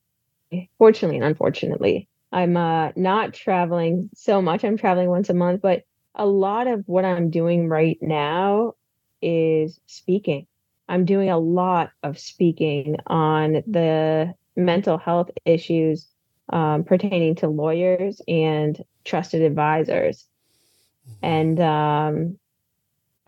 fortunately 0.76 1.16
and 1.16 1.24
unfortunately, 1.24 2.08
I'm 2.30 2.58
uh, 2.58 2.92
not 2.94 3.32
traveling 3.32 4.10
so 4.14 4.42
much. 4.42 4.64
I'm 4.64 4.76
traveling 4.76 5.08
once 5.08 5.30
a 5.30 5.34
month, 5.34 5.62
but 5.62 5.84
a 6.14 6.26
lot 6.26 6.66
of 6.66 6.84
what 6.84 7.06
I'm 7.06 7.30
doing 7.30 7.68
right 7.68 7.96
now 8.02 8.74
is 9.22 9.80
speaking. 9.86 10.46
I'm 10.90 11.06
doing 11.06 11.30
a 11.30 11.38
lot 11.38 11.90
of 12.02 12.18
speaking 12.18 12.96
on 13.06 13.62
the 13.66 14.34
mental 14.56 14.98
health 14.98 15.30
issues 15.46 16.06
um, 16.50 16.84
pertaining 16.84 17.36
to 17.36 17.48
lawyers 17.48 18.20
and 18.28 18.78
trusted 19.06 19.40
advisors. 19.40 20.26
Mm-hmm. 21.08 21.26
And 21.26 21.60
um, 21.60 22.38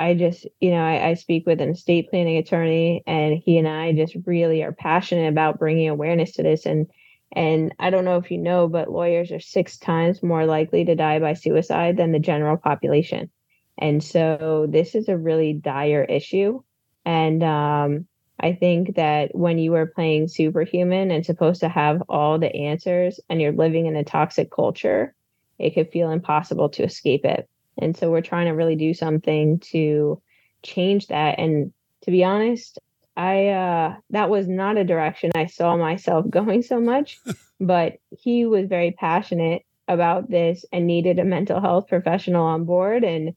I 0.01 0.15
just, 0.15 0.47
you 0.61 0.71
know, 0.71 0.83
I, 0.83 1.11
I, 1.11 1.15
speak 1.15 1.47
with 1.47 1.61
an 1.61 1.69
estate 1.69 2.09
planning 2.09 2.39
attorney, 2.39 3.03
and 3.07 3.37
he 3.37 3.59
and 3.59 3.69
I 3.69 3.93
just 3.93 4.17
really 4.25 4.63
are 4.63 4.73
passionate 4.73 5.29
about 5.29 5.59
bringing 5.59 5.91
awareness 5.91 6.33
to 6.33 6.43
this. 6.43 6.65
And 6.65 6.87
and 7.33 7.75
I 7.79 7.91
don't 7.91 8.07
know 8.07 8.17
if 8.17 8.31
you 8.31 8.39
know, 8.39 8.67
but 8.67 8.91
lawyers 8.91 9.31
are 9.31 9.41
six 9.41 9.77
times 9.77 10.23
more 10.23 10.47
likely 10.47 10.87
to 10.87 10.95
die 10.95 11.19
by 11.19 11.35
suicide 11.35 11.99
than 11.99 12.13
the 12.13 12.19
general 12.19 12.57
population. 12.57 13.31
And 13.77 14.03
so 14.03 14.67
this 14.69 14.95
is 14.95 15.09
a 15.09 15.19
really 15.19 15.53
dire 15.53 16.05
issue. 16.05 16.63
And 17.05 17.43
um, 17.43 18.07
I 18.41 18.55
think 18.55 18.97
that 18.97 19.35
when 19.35 19.59
you 19.59 19.75
are 19.75 19.87
playing 19.87 20.29
superhuman 20.29 21.11
and 21.11 21.27
supposed 21.27 21.61
to 21.61 21.69
have 21.69 22.03
all 22.09 22.39
the 22.39 22.55
answers 22.55 23.21
and 23.29 23.41
you're 23.41 23.53
living 23.53 23.85
in 23.85 23.97
a 23.97 24.05
toxic 24.05 24.51
culture, 24.51 25.15
it 25.59 25.75
could 25.75 25.93
feel 25.93 26.11
impossible 26.11 26.71
to 26.71 26.85
escape 26.85 27.27
it. 27.27 27.49
And 27.81 27.97
so 27.97 28.11
we're 28.11 28.21
trying 28.21 28.47
to 28.47 28.53
really 28.53 28.77
do 28.77 28.95
something 28.95 29.59
to 29.71 30.21
change 30.63 31.09
that. 31.09 31.39
And 31.39 31.73
to 32.03 32.11
be 32.11 32.25
honest, 32.25 32.79
I 33.17 33.49
uh 33.49 33.97
that 34.11 34.31
was 34.31 34.49
not 34.49 34.79
a 34.79 34.85
direction 34.85 35.31
I 35.35 35.47
saw 35.47 35.77
myself 35.77 36.27
going 36.31 36.63
so 36.63 36.81
much, 36.81 37.19
but 37.61 37.95
he 38.11 38.47
was 38.47 38.69
very 38.69 38.93
passionate 38.93 39.63
about 39.89 40.31
this 40.31 40.65
and 40.73 40.87
needed 40.87 41.19
a 41.19 41.25
mental 41.25 41.61
health 41.61 41.89
professional 41.89 42.45
on 42.45 42.65
board 42.65 43.03
and 43.03 43.35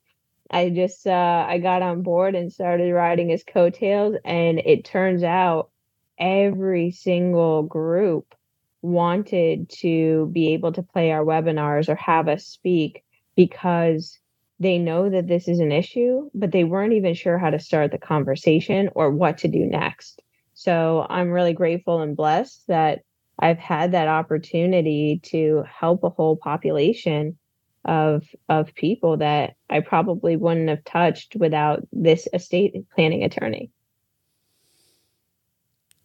I 0.53 0.69
just 0.69 1.08
uh, 1.08 1.45
I 1.49 1.58
got 1.58 1.82
on 1.82 2.03
board 2.03 2.36
and 2.36 2.53
started 2.53 2.93
riding 2.93 3.29
his 3.29 3.43
coattails, 3.43 4.15
and 4.23 4.60
it 4.60 4.86
turns 4.86 5.23
out 5.23 5.71
every 6.19 6.91
single 6.91 7.63
group 7.63 8.36
wanted 8.84 9.69
to 9.69 10.29
be 10.32 10.53
able 10.53 10.71
to 10.73 10.84
play 10.84 11.12
our 11.12 11.23
webinars 11.23 11.89
or 11.89 11.95
have 11.95 12.27
us 12.27 12.45
speak 12.45 13.03
because 13.36 14.19
they 14.59 14.77
know 14.77 15.09
that 15.09 15.27
this 15.27 15.47
is 15.47 15.59
an 15.59 15.71
issue, 15.71 16.29
but 16.33 16.51
they 16.51 16.63
weren't 16.63 16.93
even 16.93 17.13
sure 17.13 17.37
how 17.37 17.49
to 17.49 17.59
start 17.59 17.91
the 17.91 17.97
conversation 17.97 18.89
or 18.95 19.11
what 19.11 19.39
to 19.39 19.47
do 19.47 19.65
next. 19.65 20.21
So 20.53 21.05
I'm 21.09 21.31
really 21.31 21.53
grateful 21.53 22.01
and 22.01 22.15
blessed 22.15 22.67
that 22.67 23.01
I've 23.39 23.57
had 23.57 23.91
that 23.91 24.07
opportunity 24.07 25.19
to 25.23 25.63
help 25.67 26.03
a 26.03 26.09
whole 26.09 26.37
population 26.37 27.37
of 27.85 28.23
of 28.47 28.73
people 28.75 29.17
that 29.17 29.55
I 29.69 29.81
probably 29.81 30.37
wouldn't 30.37 30.69
have 30.69 30.85
touched 30.85 31.35
without 31.35 31.85
this 31.91 32.27
estate 32.33 32.73
planning 32.95 33.23
attorney. 33.23 33.71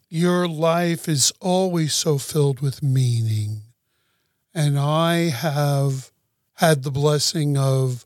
Your 0.09 0.47
life 0.47 1.07
is 1.07 1.31
always 1.39 1.93
so 1.93 2.17
filled 2.17 2.59
with 2.59 2.83
meaning. 2.83 3.61
And 4.53 4.77
I 4.77 5.29
have 5.29 6.11
had 6.55 6.83
the 6.83 6.91
blessing 6.91 7.57
of 7.57 8.05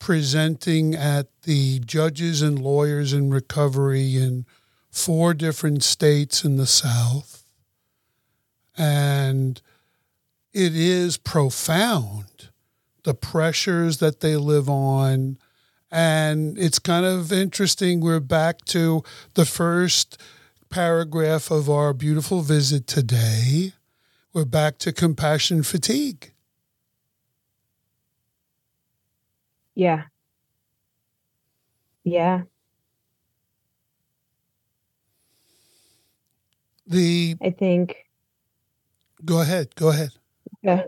presenting 0.00 0.94
at 0.94 1.28
the 1.42 1.78
judges 1.78 2.42
and 2.42 2.58
lawyers 2.58 3.12
in 3.12 3.30
recovery 3.30 4.16
in 4.16 4.44
four 4.90 5.34
different 5.34 5.84
states 5.84 6.44
in 6.44 6.56
the 6.56 6.66
South. 6.66 7.44
And 8.76 9.62
it 10.52 10.74
is 10.74 11.16
profound 11.16 12.48
the 13.04 13.14
pressures 13.14 13.98
that 13.98 14.20
they 14.20 14.36
live 14.36 14.68
on. 14.68 15.38
And 15.92 16.58
it's 16.58 16.78
kind 16.78 17.04
of 17.04 17.32
interesting. 17.32 18.00
We're 18.00 18.20
back 18.20 18.64
to 18.66 19.04
the 19.34 19.44
first 19.44 20.20
paragraph 20.70 21.50
of 21.50 21.68
our 21.68 21.92
beautiful 21.92 22.40
visit 22.40 22.86
today. 22.86 23.74
We're 24.32 24.44
back 24.44 24.78
to 24.78 24.92
compassion 24.92 25.62
fatigue. 25.62 26.32
Yeah. 29.80 30.02
Yeah. 32.04 32.42
The 36.86 37.36
I 37.40 37.48
think 37.48 37.96
Go 39.24 39.40
ahead. 39.40 39.74
Go 39.76 39.88
ahead. 39.88 40.10
Yeah. 40.60 40.82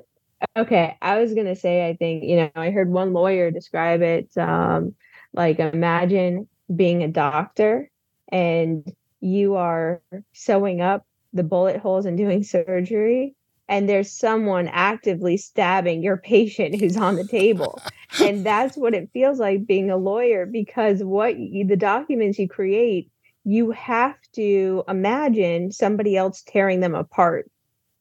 Okay, 0.59 0.99
I 1.01 1.21
was 1.21 1.33
gonna 1.33 1.57
say, 1.57 1.89
I 1.89 1.97
think 1.97 2.25
you 2.25 2.37
know, 2.37 2.51
I 2.55 2.69
heard 2.69 2.91
one 2.91 3.15
lawyer 3.15 3.51
describe 3.51 4.03
it 4.03 4.37
um, 4.37 4.95
like 5.33 5.59
imagine 5.59 6.47
being 6.77 7.03
a 7.03 7.09
doctor 7.09 7.91
and 8.31 8.93
you 9.21 9.55
are 9.55 10.03
sewing 10.35 10.83
up 10.83 11.07
the 11.33 11.45
bullet 11.45 11.81
holes 11.81 12.05
and 12.05 12.19
doing 12.19 12.43
surgery, 12.57 13.37
and 13.73 13.89
there's 13.89 14.13
someone 14.13 14.69
actively 14.69 15.39
stabbing 15.39 16.03
your 16.03 16.19
patient 16.19 16.79
who's 16.79 16.99
on 16.99 17.17
the 17.17 17.27
table, 17.27 17.81
and 18.21 18.45
that's 18.47 18.77
what 18.77 18.93
it 18.93 19.09
feels 19.15 19.41
like 19.41 19.67
being 19.67 19.91
a 19.91 19.97
lawyer 19.97 20.45
because 20.45 21.03
what 21.03 21.39
you, 21.39 21.67
the 21.67 21.75
documents 21.75 22.39
you 22.39 22.47
create, 22.47 23.11
you 23.45 23.71
have 23.71 24.15
to 24.35 24.85
imagine 24.89 25.73
somebody 25.73 26.19
else 26.19 26.43
tearing 26.43 26.81
them 26.81 26.95
apart. 26.95 27.51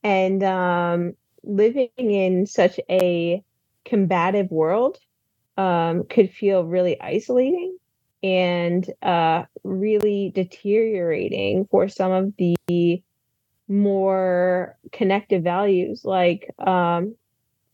And 0.04 0.44
um, 0.44 1.14
living 1.42 1.90
in 1.96 2.48
such 2.48 2.78
a 2.90 3.42
combative 3.86 4.52
world 4.52 4.98
um, 5.56 6.04
could 6.04 6.32
feel 6.32 6.66
really 6.66 7.00
isolating 7.00 7.78
and 8.22 8.92
uh, 9.02 9.46
really 9.64 10.34
deteriorating 10.36 11.66
for 11.72 11.88
some 11.88 12.12
of 12.12 12.34
the 12.38 13.02
more 13.72 14.78
connective 14.92 15.44
values 15.44 16.04
like 16.04 16.54
um, 16.60 17.16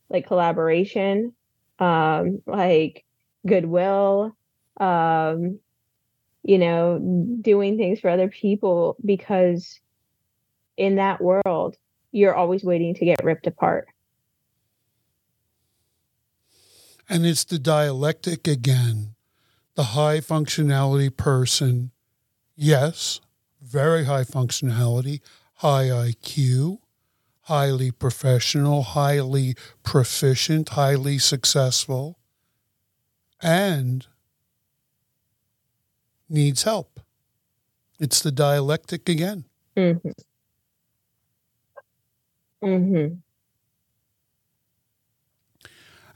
like 0.10 0.28
collaboration 0.28 1.34
um, 1.80 2.42
like 2.46 3.04
goodwill 3.46 4.36
um, 4.80 5.60
you 6.44 6.58
know 6.58 7.00
doing 7.42 7.78
things 7.78 8.00
for 8.00 8.10
other 8.10 8.30
people 8.30 8.96
because 9.04 9.80
in 10.78 10.96
that 10.96 11.22
world 11.22 11.76
you're 12.12 12.36
always 12.36 12.64
waiting 12.64 12.94
to 12.96 13.06
get 13.06 13.24
ripped 13.24 13.48
apart. 13.48 13.88
And 17.10 17.26
it's 17.26 17.44
the 17.44 17.60
dialectic 17.60 18.48
again. 18.48 19.16
The 19.76 19.84
high 19.84 20.20
functionality 20.20 21.16
person, 21.16 21.92
yes, 22.56 23.22
very 23.62 24.06
high 24.06 24.24
functionality, 24.24 25.22
high 25.58 25.86
IQ, 25.86 26.80
highly 27.42 27.92
professional, 27.92 28.84
highly 28.84 29.56
proficient, 29.84 30.70
highly 30.70 31.18
successful, 31.18 32.20
and 33.42 34.08
needs 36.30 36.64
help. 36.64 37.00
It's 38.00 38.22
the 38.22 38.32
dialectic 38.32 39.10
again. 39.10 39.46
Mm-hmm. 39.76 40.10
Mm-hmm. 42.64 43.16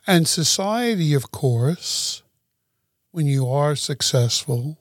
And 0.08 0.28
society, 0.28 1.14
of 1.14 1.32
course, 1.32 2.24
when 3.12 3.28
you 3.28 3.48
are 3.50 3.76
successful, 3.76 4.81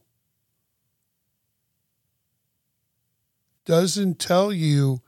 doesn't 3.71 4.19
tell 4.19 4.53
you 4.53 5.01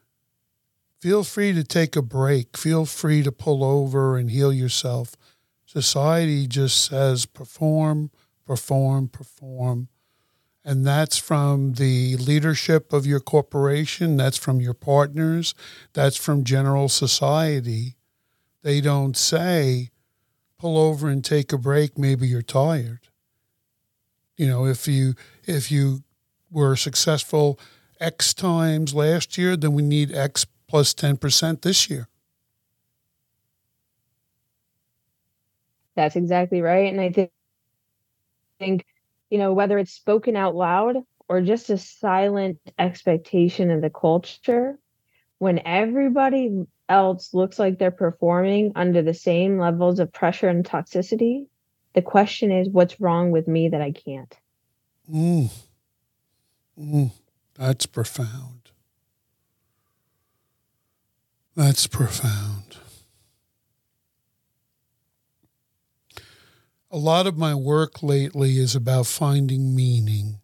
feel 1.01 1.25
free 1.25 1.53
to 1.53 1.65
take 1.65 1.97
a 1.97 2.01
break, 2.01 2.57
feel 2.57 2.87
free 2.87 3.21
to 3.21 3.33
pull 3.33 3.65
over 3.65 4.17
and 4.17 4.31
heal 4.31 4.53
yourself. 4.53 5.17
Society 5.67 6.47
just 6.47 6.85
says 6.85 7.27
perform, 7.27 8.13
perform, 8.47 9.09
perform. 9.09 9.89
And 10.65 10.87
that's 10.87 11.19
from 11.19 11.73
the 11.73 12.17
leadership 12.19 12.93
of 12.93 13.05
your 13.05 13.19
corporation, 13.19 14.17
that's 14.17 14.39
from 14.39 14.61
your 14.61 14.75
partners, 14.75 15.57
that's 15.93 16.17
from 16.17 16.45
general 16.45 16.89
society. 16.89 17.97
They 18.63 18.81
don't 18.81 19.17
say, 19.17 19.91
pull 20.57 20.79
over 20.79 21.09
and 21.09 21.25
take 21.25 21.53
a 21.53 21.59
break, 21.59 21.99
maybe 21.99 22.29
you're 22.29 22.43
tired. 22.43 23.09
You 24.37 24.47
know, 24.47 24.67
if 24.67 24.87
you 24.87 25.15
if 25.49 25.73
you 25.73 26.05
were 26.49 26.77
successful 26.77 27.59
X 28.03 28.35
times 28.35 28.95
last 28.95 29.39
year, 29.39 29.57
then 29.57 29.73
we 29.73 29.83
need 29.83 30.13
X 30.13 30.45
plus 30.67 30.93
10% 30.93 31.63
this 31.63 31.89
year. 31.89 32.09
That's 35.95 36.17
exactly 36.17 36.63
right. 36.63 36.93
And 36.93 37.01
I 37.01 37.11
think, 37.11 37.31
think, 38.59 38.85
you 39.31 39.39
know, 39.39 39.53
whether 39.53 39.79
it's 39.79 39.93
spoken 39.93 40.37
out 40.37 40.57
loud 40.57 40.97
or 41.29 41.41
just 41.41 41.71
a 41.71 41.79
silent 41.79 42.59
expectation 42.79 43.71
of 43.71 43.83
the 43.83 43.91
culture, 43.91 44.79
when 45.39 45.61
everybody 45.65 46.67
else 46.89 47.35
looks 47.35 47.59
like 47.59 47.79
they're 47.79 47.91
performing 47.91 48.73
under 48.75 49.03
the 49.03 49.15
same 49.15 49.59
levels 49.59 49.99
of 49.99 50.13
pressure 50.13 50.49
and 50.49 50.65
toxicity, 50.65 51.47
the 51.95 52.03
question 52.03 52.51
is, 52.51 52.69
what's 52.69 53.01
wrong 53.01 53.31
with 53.31 53.47
me 53.47 53.69
that 53.69 53.81
I 53.81 53.93
can't? 53.93 54.35
Mm. 55.13 55.51
Mm. 56.79 57.13
That's 57.55 57.87
profound. 57.87 58.71
That's 61.55 61.87
profound. 61.87 62.79
A 66.91 66.99
lot 66.99 67.27
of 67.27 67.39
my 67.39 67.55
work 67.55 68.03
lately 68.03 68.59
is 68.59 68.75
about 68.75 69.07
finding 69.07 69.75
meaning. 69.75 70.41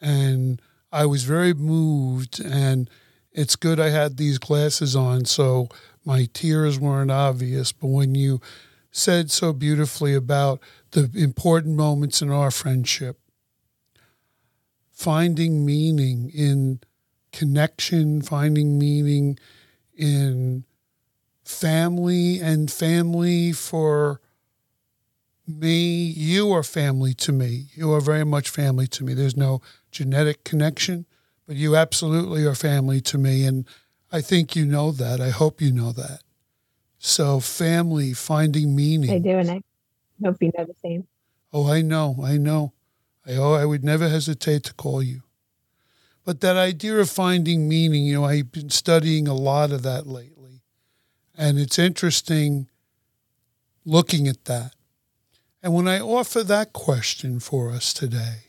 And 0.00 0.60
I 0.90 1.06
was 1.06 1.24
very 1.24 1.54
moved, 1.54 2.40
and 2.40 2.90
it's 3.32 3.56
good 3.56 3.78
I 3.78 3.90
had 3.90 4.16
these 4.16 4.38
glasses 4.38 4.94
on 4.96 5.24
so 5.24 5.68
my 6.04 6.28
tears 6.32 6.78
weren't 6.78 7.10
obvious. 7.10 7.72
But 7.72 7.88
when 7.88 8.14
you 8.14 8.40
said 8.90 9.30
so 9.30 9.52
beautifully 9.52 10.14
about 10.14 10.60
the 10.90 11.10
important 11.14 11.76
moments 11.76 12.20
in 12.20 12.30
our 12.30 12.50
friendship, 12.50 13.18
finding 14.92 15.64
meaning 15.64 16.30
in 16.30 16.80
connection, 17.32 18.22
finding 18.22 18.78
meaning 18.78 19.38
in 19.96 20.64
family 21.44 22.40
and 22.40 22.70
family 22.70 23.52
for 23.52 24.20
me. 25.46 26.06
You 26.06 26.52
are 26.52 26.62
family 26.62 27.14
to 27.14 27.32
me. 27.32 27.66
You 27.74 27.92
are 27.92 28.00
very 28.00 28.24
much 28.24 28.50
family 28.50 28.86
to 28.88 29.04
me. 29.04 29.14
There's 29.14 29.36
no 29.36 29.60
genetic 29.90 30.44
connection, 30.44 31.06
but 31.46 31.56
you 31.56 31.74
absolutely 31.76 32.44
are 32.44 32.54
family 32.54 33.00
to 33.02 33.18
me. 33.18 33.44
And 33.44 33.66
I 34.12 34.20
think 34.20 34.54
you 34.54 34.64
know 34.64 34.92
that. 34.92 35.20
I 35.20 35.30
hope 35.30 35.60
you 35.60 35.72
know 35.72 35.92
that. 35.92 36.20
So, 36.98 37.40
family, 37.40 38.12
finding 38.12 38.76
meaning. 38.76 39.10
I 39.10 39.18
do, 39.18 39.30
and 39.30 39.50
I 39.50 39.60
hope 40.24 40.40
you 40.40 40.52
know 40.56 40.64
the 40.64 40.76
same. 40.80 41.08
Oh, 41.52 41.68
I 41.68 41.82
know. 41.82 42.16
I 42.22 42.36
know. 42.36 42.72
I, 43.26 43.34
oh, 43.34 43.54
I 43.54 43.64
would 43.64 43.84
never 43.84 44.08
hesitate 44.08 44.64
to 44.64 44.74
call 44.74 45.02
you. 45.02 45.22
But 46.24 46.40
that 46.40 46.56
idea 46.56 46.98
of 46.98 47.10
finding 47.10 47.68
meaning, 47.68 48.04
you 48.04 48.14
know, 48.14 48.24
I've 48.24 48.52
been 48.52 48.70
studying 48.70 49.26
a 49.26 49.34
lot 49.34 49.72
of 49.72 49.82
that 49.82 50.06
lately. 50.06 50.62
And 51.36 51.58
it's 51.58 51.78
interesting 51.78 52.68
looking 53.84 54.28
at 54.28 54.44
that. 54.44 54.74
And 55.62 55.74
when 55.74 55.88
I 55.88 56.00
offer 56.00 56.42
that 56.44 56.72
question 56.72 57.40
for 57.40 57.70
us 57.70 57.92
today, 57.92 58.46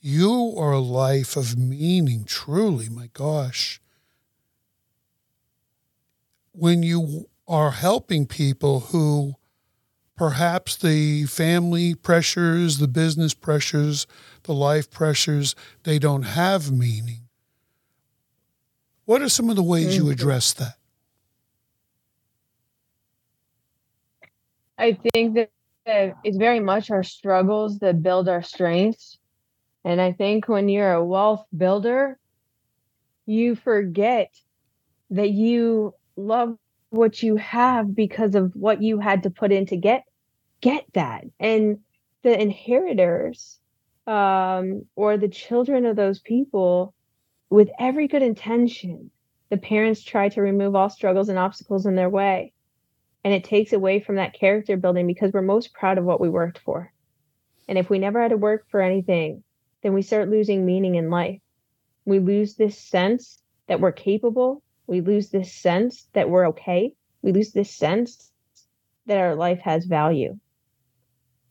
you 0.00 0.54
are 0.56 0.72
a 0.72 0.80
life 0.80 1.36
of 1.36 1.58
meaning, 1.58 2.24
truly, 2.24 2.88
my 2.88 3.10
gosh. 3.12 3.80
When 6.52 6.82
you 6.82 7.28
are 7.46 7.72
helping 7.72 8.26
people 8.26 8.80
who 8.80 9.36
perhaps 10.20 10.76
the 10.76 11.24
family 11.24 11.94
pressures, 11.94 12.76
the 12.76 12.86
business 12.86 13.32
pressures, 13.32 14.06
the 14.42 14.52
life 14.52 14.90
pressures, 14.90 15.54
they 15.84 15.98
don't 15.98 16.24
have 16.24 16.70
meaning. 16.70 17.22
What 19.06 19.22
are 19.22 19.30
some 19.30 19.48
of 19.48 19.56
the 19.56 19.62
ways 19.62 19.96
you 19.96 20.02
mm-hmm. 20.02 20.10
address 20.10 20.52
that? 20.52 20.74
I 24.76 24.98
think 25.14 25.36
that 25.36 26.14
it's 26.22 26.36
very 26.36 26.60
much 26.60 26.90
our 26.90 27.02
struggles 27.02 27.78
that 27.78 28.02
build 28.02 28.28
our 28.28 28.42
strengths. 28.42 29.16
And 29.86 30.02
I 30.02 30.12
think 30.12 30.48
when 30.48 30.68
you're 30.68 30.92
a 30.92 31.02
wealth 31.02 31.46
builder, 31.56 32.18
you 33.24 33.54
forget 33.54 34.34
that 35.08 35.30
you 35.30 35.94
love 36.14 36.58
what 36.90 37.22
you 37.22 37.36
have 37.36 37.94
because 37.94 38.34
of 38.34 38.54
what 38.54 38.82
you 38.82 38.98
had 38.98 39.22
to 39.22 39.30
put 39.30 39.50
in 39.50 39.64
to 39.64 39.76
get 39.76 40.04
get 40.60 40.84
that. 40.94 41.24
And 41.38 41.78
the 42.22 42.40
inheritors 42.40 43.58
um, 44.06 44.86
or 44.96 45.16
the 45.16 45.28
children 45.28 45.86
of 45.86 45.96
those 45.96 46.18
people, 46.18 46.94
with 47.48 47.68
every 47.78 48.08
good 48.08 48.22
intention, 48.22 49.10
the 49.50 49.56
parents 49.56 50.02
try 50.02 50.28
to 50.30 50.42
remove 50.42 50.76
all 50.76 50.90
struggles 50.90 51.28
and 51.28 51.38
obstacles 51.38 51.86
in 51.86 51.96
their 51.96 52.10
way. 52.10 52.52
And 53.24 53.34
it 53.34 53.44
takes 53.44 53.72
away 53.72 54.00
from 54.00 54.16
that 54.16 54.32
character 54.32 54.76
building 54.76 55.06
because 55.06 55.32
we're 55.32 55.42
most 55.42 55.74
proud 55.74 55.98
of 55.98 56.04
what 56.04 56.20
we 56.20 56.28
worked 56.28 56.58
for. 56.58 56.92
And 57.68 57.76
if 57.76 57.90
we 57.90 57.98
never 57.98 58.20
had 58.20 58.30
to 58.30 58.36
work 58.36 58.66
for 58.70 58.80
anything, 58.80 59.42
then 59.82 59.92
we 59.92 60.02
start 60.02 60.30
losing 60.30 60.64
meaning 60.64 60.94
in 60.94 61.10
life. 61.10 61.40
We 62.04 62.18
lose 62.18 62.54
this 62.54 62.78
sense 62.78 63.42
that 63.66 63.80
we're 63.80 63.92
capable. 63.92 64.62
We 64.86 65.00
lose 65.00 65.30
this 65.30 65.52
sense 65.52 66.08
that 66.14 66.28
we're 66.28 66.48
okay. 66.48 66.94
We 67.22 67.32
lose 67.32 67.52
this 67.52 67.74
sense 67.74 68.32
that 69.06 69.18
our 69.18 69.34
life 69.34 69.60
has 69.60 69.84
value. 69.84 70.38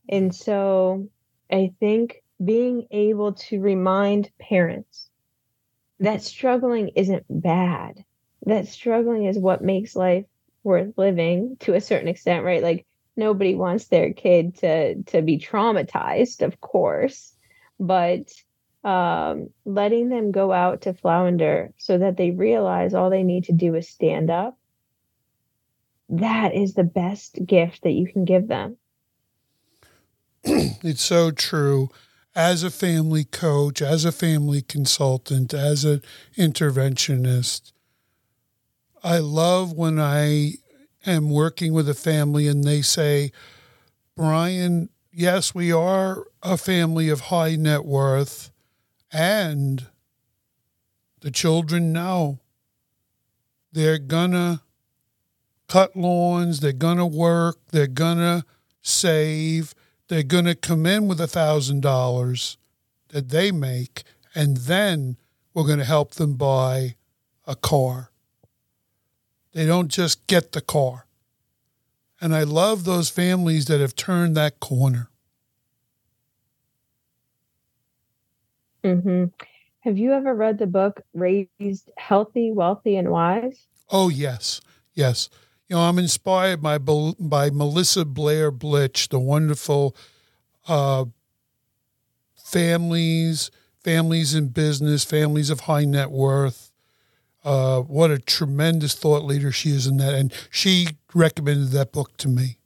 And 0.09 0.33
so 0.35 1.07
I 1.51 1.71
think 1.79 2.23
being 2.43 2.87
able 2.89 3.33
to 3.33 3.61
remind 3.61 4.31
parents 4.39 5.09
that 5.99 6.23
struggling 6.23 6.89
isn't 6.95 7.25
bad, 7.29 8.03
that 8.45 8.67
struggling 8.67 9.25
is 9.25 9.37
what 9.37 9.63
makes 9.63 9.95
life 9.95 10.25
worth 10.63 10.97
living 10.97 11.57
to 11.59 11.75
a 11.75 11.81
certain 11.81 12.07
extent, 12.07 12.43
right? 12.43 12.63
Like 12.63 12.85
nobody 13.15 13.53
wants 13.53 13.87
their 13.87 14.13
kid 14.13 14.55
to 14.57 15.03
to 15.03 15.21
be 15.21 15.37
traumatized, 15.37 16.41
of 16.41 16.59
course, 16.59 17.33
but 17.79 18.31
um, 18.83 19.49
letting 19.65 20.09
them 20.09 20.31
go 20.31 20.51
out 20.51 20.81
to 20.81 20.93
flounder 20.93 21.73
so 21.77 21.97
that 21.97 22.17
they 22.17 22.31
realize 22.31 22.93
all 22.93 23.09
they 23.09 23.23
need 23.23 23.43
to 23.45 23.53
do 23.53 23.75
is 23.75 23.89
stand 23.89 24.31
up. 24.31 24.57
That 26.07 26.55
is 26.55 26.73
the 26.73 26.83
best 26.83 27.45
gift 27.45 27.83
that 27.83 27.91
you 27.91 28.07
can 28.11 28.25
give 28.25 28.47
them. 28.47 28.77
it's 30.43 31.03
so 31.03 31.31
true. 31.31 31.89
As 32.35 32.63
a 32.63 32.69
family 32.69 33.25
coach, 33.25 33.81
as 33.81 34.05
a 34.05 34.11
family 34.11 34.61
consultant, 34.61 35.53
as 35.53 35.83
an 35.83 36.01
interventionist, 36.37 37.71
I 39.03 39.17
love 39.17 39.73
when 39.73 39.99
I 39.99 40.53
am 41.05 41.29
working 41.29 41.73
with 41.73 41.89
a 41.89 41.93
family 41.93 42.47
and 42.47 42.63
they 42.63 42.81
say, 42.81 43.31
Brian, 44.15 44.89
yes, 45.11 45.55
we 45.55 45.71
are 45.71 46.25
a 46.43 46.57
family 46.57 47.09
of 47.09 47.21
high 47.21 47.55
net 47.55 47.85
worth, 47.85 48.51
and 49.11 49.87
the 51.21 51.31
children 51.31 51.91
know 51.91 52.39
they're 53.71 53.97
gonna 53.97 54.61
cut 55.67 55.95
lawns, 55.95 56.59
they're 56.59 56.71
gonna 56.73 57.07
work, 57.07 57.57
they're 57.71 57.87
gonna 57.87 58.45
save, 58.81 59.73
they're 60.09 60.23
going 60.23 60.45
to 60.45 60.55
come 60.55 60.85
in 60.85 61.07
with 61.07 61.21
a 61.21 61.27
$1,000 61.27 62.57
that 63.09 63.29
they 63.29 63.51
make, 63.51 64.03
and 64.35 64.57
then 64.57 65.15
we're 65.53 65.65
going 65.65 65.79
to 65.79 65.85
help 65.85 66.15
them 66.15 66.33
buy 66.33 66.95
a 67.47 67.55
car. 67.55 68.11
They 69.53 69.65
don't 69.65 69.87
just 69.87 70.27
get 70.27 70.51
the 70.51 70.61
car. 70.61 71.05
And 72.21 72.35
I 72.35 72.43
love 72.43 72.83
those 72.83 73.09
families 73.09 73.65
that 73.65 73.79
have 73.79 73.95
turned 73.95 74.35
that 74.35 74.59
corner. 74.59 75.09
Mm-hmm. 78.83 79.25
Have 79.81 79.97
you 79.97 80.11
ever 80.13 80.33
read 80.33 80.57
the 80.57 80.67
book 80.67 81.01
Raised 81.13 81.89
Healthy, 81.97 82.51
Wealthy, 82.51 82.97
and 82.97 83.09
Wise? 83.09 83.67
Oh, 83.89 84.09
yes. 84.09 84.61
Yes. 84.93 85.29
You 85.69 85.75
know, 85.75 85.83
I'm 85.83 85.99
inspired 85.99 86.61
by 86.63 86.79
by 86.79 87.51
Melissa 87.51 88.03
Blair 88.03 88.51
Blitch, 88.51 89.09
the 89.09 89.19
wonderful 89.19 89.95
uh, 90.67 91.05
families, 92.35 93.51
families 93.83 94.33
in 94.33 94.47
business, 94.47 95.03
families 95.03 95.51
of 95.51 95.61
high 95.61 95.85
net 95.85 96.09
worth. 96.09 96.71
Uh, 97.43 97.81
what 97.81 98.11
a 98.11 98.17
tremendous 98.17 98.95
thought 98.95 99.23
leader 99.23 99.51
she 99.51 99.69
is 99.69 99.87
in 99.87 99.97
that. 99.97 100.15
And 100.15 100.33
she 100.49 100.87
recommended 101.13 101.69
that 101.69 101.91
book 101.91 102.17
to 102.17 102.27
me. 102.27 102.57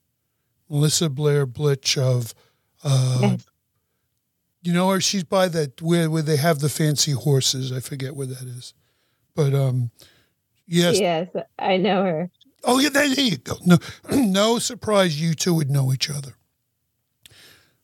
Melissa 0.70 1.10
Blair 1.10 1.46
Blitch 1.46 1.98
of, 1.98 2.34
uh, 2.84 3.20
yes. 3.22 3.46
you 4.64 4.74
know 4.74 4.90
her? 4.90 5.00
She's 5.00 5.24
by 5.24 5.48
that, 5.50 5.82
where, 5.82 6.10
where 6.10 6.24
they 6.24 6.38
have 6.38 6.60
the 6.60 6.70
fancy 6.70 7.12
horses. 7.12 7.72
I 7.72 7.82
forget 7.82 8.16
where 8.16 8.28
that 8.28 8.48
is. 8.48 8.74
But 9.36 9.54
um, 9.54 9.92
yes. 10.66 11.00
Yes, 11.00 11.28
I 11.60 11.78
know 11.78 12.04
her. 12.04 12.32
Oh, 12.64 12.80
yeah, 12.80 12.90
there 12.90 13.06
you 13.06 13.38
go. 13.38 13.56
No, 13.66 13.78
no 14.12 14.60
surprise 14.60 15.22
you 15.22 15.34
two 15.34 15.54
would 15.54 15.70
know 15.70 15.92
each 15.92 16.10
other. 16.10 16.36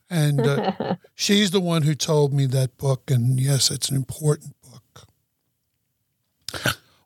And 0.09 0.39
uh, 0.41 0.95
she's 1.15 1.51
the 1.51 1.59
one 1.59 1.83
who 1.83 1.95
told 1.95 2.33
me 2.33 2.45
that 2.47 2.77
book. 2.77 3.11
And 3.11 3.39
yes, 3.39 3.69
it's 3.71 3.89
an 3.89 3.95
important 3.95 4.55
book. 4.61 5.07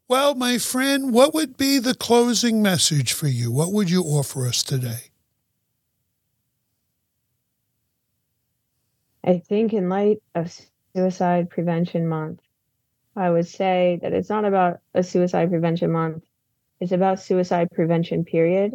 Well, 0.07 0.35
my 0.35 0.57
friend, 0.57 1.13
what 1.13 1.33
would 1.33 1.57
be 1.57 1.79
the 1.79 1.95
closing 1.95 2.61
message 2.61 3.13
for 3.13 3.27
you? 3.27 3.51
What 3.51 3.71
would 3.71 3.89
you 3.89 4.03
offer 4.03 4.45
us 4.45 4.61
today? 4.61 5.09
I 9.23 9.39
think, 9.39 9.73
in 9.73 9.87
light 9.87 10.21
of 10.35 10.53
Suicide 10.95 11.49
Prevention 11.49 12.07
Month, 12.07 12.41
I 13.15 13.29
would 13.29 13.47
say 13.47 13.99
that 14.01 14.11
it's 14.11 14.29
not 14.29 14.43
about 14.43 14.81
a 14.93 15.01
suicide 15.01 15.49
prevention 15.49 15.91
month, 15.91 16.23
it's 16.83 16.91
about 16.91 17.21
suicide 17.21 17.69
prevention, 17.71 18.25
period. 18.25 18.73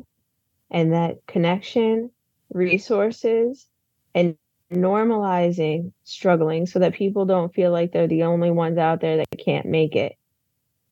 And 0.71 0.95
that 0.95 1.19
connection, 1.27 2.11
resources, 2.51 3.67
and 4.15 4.37
normalizing 4.73 5.93
struggling 6.05 6.65
so 6.65 6.79
that 6.79 6.95
people 6.95 7.27
don't 7.27 7.55
feel 7.55 7.71
like 7.71 7.93
they're 7.93 8.09
the 8.09 8.23
only 8.23 8.51
ones 8.51 8.79
out 8.79 9.03
there 9.03 9.19
that 9.19 9.45
can't 9.45 9.67
make 9.67 9.95
it. 9.95 10.17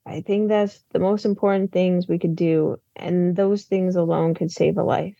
I 0.04 0.20
think 0.20 0.48
that's 0.48 0.84
the 0.92 0.98
most 0.98 1.24
important 1.24 1.72
things 1.72 2.06
we 2.06 2.18
could 2.18 2.36
do. 2.36 2.78
And 2.94 3.34
those 3.34 3.64
things 3.64 3.96
alone 3.96 4.34
could 4.34 4.52
save 4.52 4.76
a 4.76 4.82
life. 4.82 5.16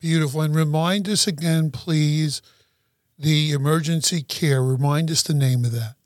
Beautiful. 0.00 0.40
And 0.40 0.54
remind 0.54 1.06
us 1.06 1.26
again, 1.26 1.70
please, 1.70 2.40
the 3.18 3.52
emergency 3.52 4.22
care. 4.22 4.62
Remind 4.62 5.10
us 5.10 5.22
the 5.22 5.34
name 5.34 5.66
of 5.66 5.72
that. 5.72 5.96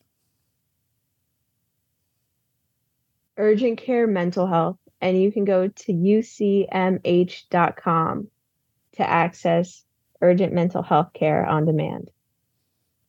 Urgent 3.38 3.78
Care 3.78 4.06
Mental 4.06 4.46
Health. 4.46 4.76
And 5.00 5.20
you 5.20 5.32
can 5.32 5.44
go 5.44 5.68
to 5.68 5.92
ucmh.com 5.92 6.68
to 8.92 9.08
access 9.08 9.84
urgent 10.20 10.52
mental 10.52 10.82
health 10.82 11.12
care 11.14 11.46
on 11.46 11.64
demand. 11.64 12.10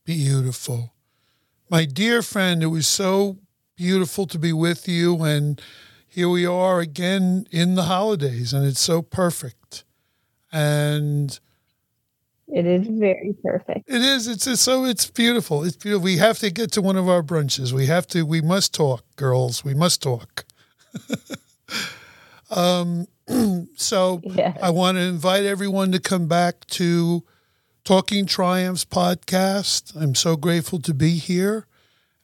Beautiful. 0.04 0.92
My 1.68 1.84
dear 1.84 2.22
friend, 2.22 2.62
it 2.62 2.68
was 2.68 2.86
so 2.86 3.38
beautiful 3.76 4.26
to 4.26 4.38
be 4.38 4.52
with 4.52 4.88
you. 4.88 5.22
And 5.22 5.60
here 6.06 6.28
we 6.28 6.46
are 6.46 6.80
again 6.80 7.46
in 7.50 7.74
the 7.74 7.84
holidays, 7.84 8.52
and 8.52 8.64
it's 8.64 8.80
so 8.80 9.02
perfect. 9.02 9.84
And 10.52 11.38
it 12.52 12.66
is 12.66 12.86
very 12.86 13.34
perfect. 13.42 13.88
It 13.88 14.02
is. 14.02 14.26
It's, 14.26 14.46
it's 14.46 14.60
so 14.60 14.84
it's 14.84 15.08
beautiful. 15.08 15.64
It's 15.64 15.76
beautiful. 15.76 16.04
We 16.04 16.16
have 16.18 16.38
to 16.40 16.50
get 16.50 16.72
to 16.72 16.82
one 16.82 16.96
of 16.96 17.08
our 17.08 17.22
brunches. 17.22 17.72
We 17.72 17.86
have 17.86 18.06
to. 18.08 18.24
We 18.24 18.40
must 18.40 18.74
talk, 18.74 19.04
girls. 19.16 19.64
We 19.64 19.74
must 19.74 20.02
talk. 20.02 20.44
um, 22.50 23.06
so 23.76 24.20
yes. 24.24 24.58
I 24.62 24.70
want 24.70 24.96
to 24.96 25.02
invite 25.02 25.44
everyone 25.44 25.92
to 25.92 26.00
come 26.00 26.26
back 26.26 26.66
to 26.68 27.24
Talking 27.84 28.26
Triumphs 28.26 28.84
podcast. 28.84 30.00
I'm 30.00 30.14
so 30.14 30.36
grateful 30.36 30.80
to 30.80 30.94
be 30.94 31.16
here. 31.16 31.66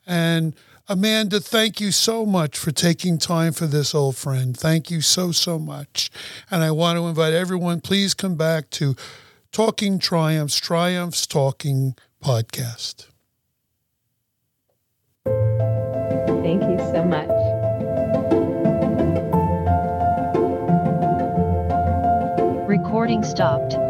And 0.07 0.55
Amanda, 0.89 1.41
thank 1.41 1.81
you 1.81 1.91
so 1.91 2.24
much 2.24 2.57
for 2.57 2.70
taking 2.70 3.18
time 3.18 3.53
for 3.53 3.66
this, 3.66 3.95
old 3.95 4.16
friend. 4.16 4.57
Thank 4.57 4.91
you 4.91 5.01
so, 5.01 5.33
so 5.33 5.59
much. 5.59 6.11
And 6.51 6.62
I 6.62 6.70
want 6.70 6.99
to 6.99 7.07
invite 7.07 7.33
everyone, 7.33 7.81
please 7.81 8.14
come 8.14 8.37
back 8.37 8.70
to 8.70 8.95
Talking 9.57 9.99
Triumphs, 9.99 10.57
Triumphs 10.61 11.27
Talking 11.27 11.97
podcast. 12.23 13.07
Thank 15.25 16.63
you 16.65 16.77
so 16.93 17.03
much. 17.03 17.31
Recording 22.69 23.25
stopped. 23.25 23.86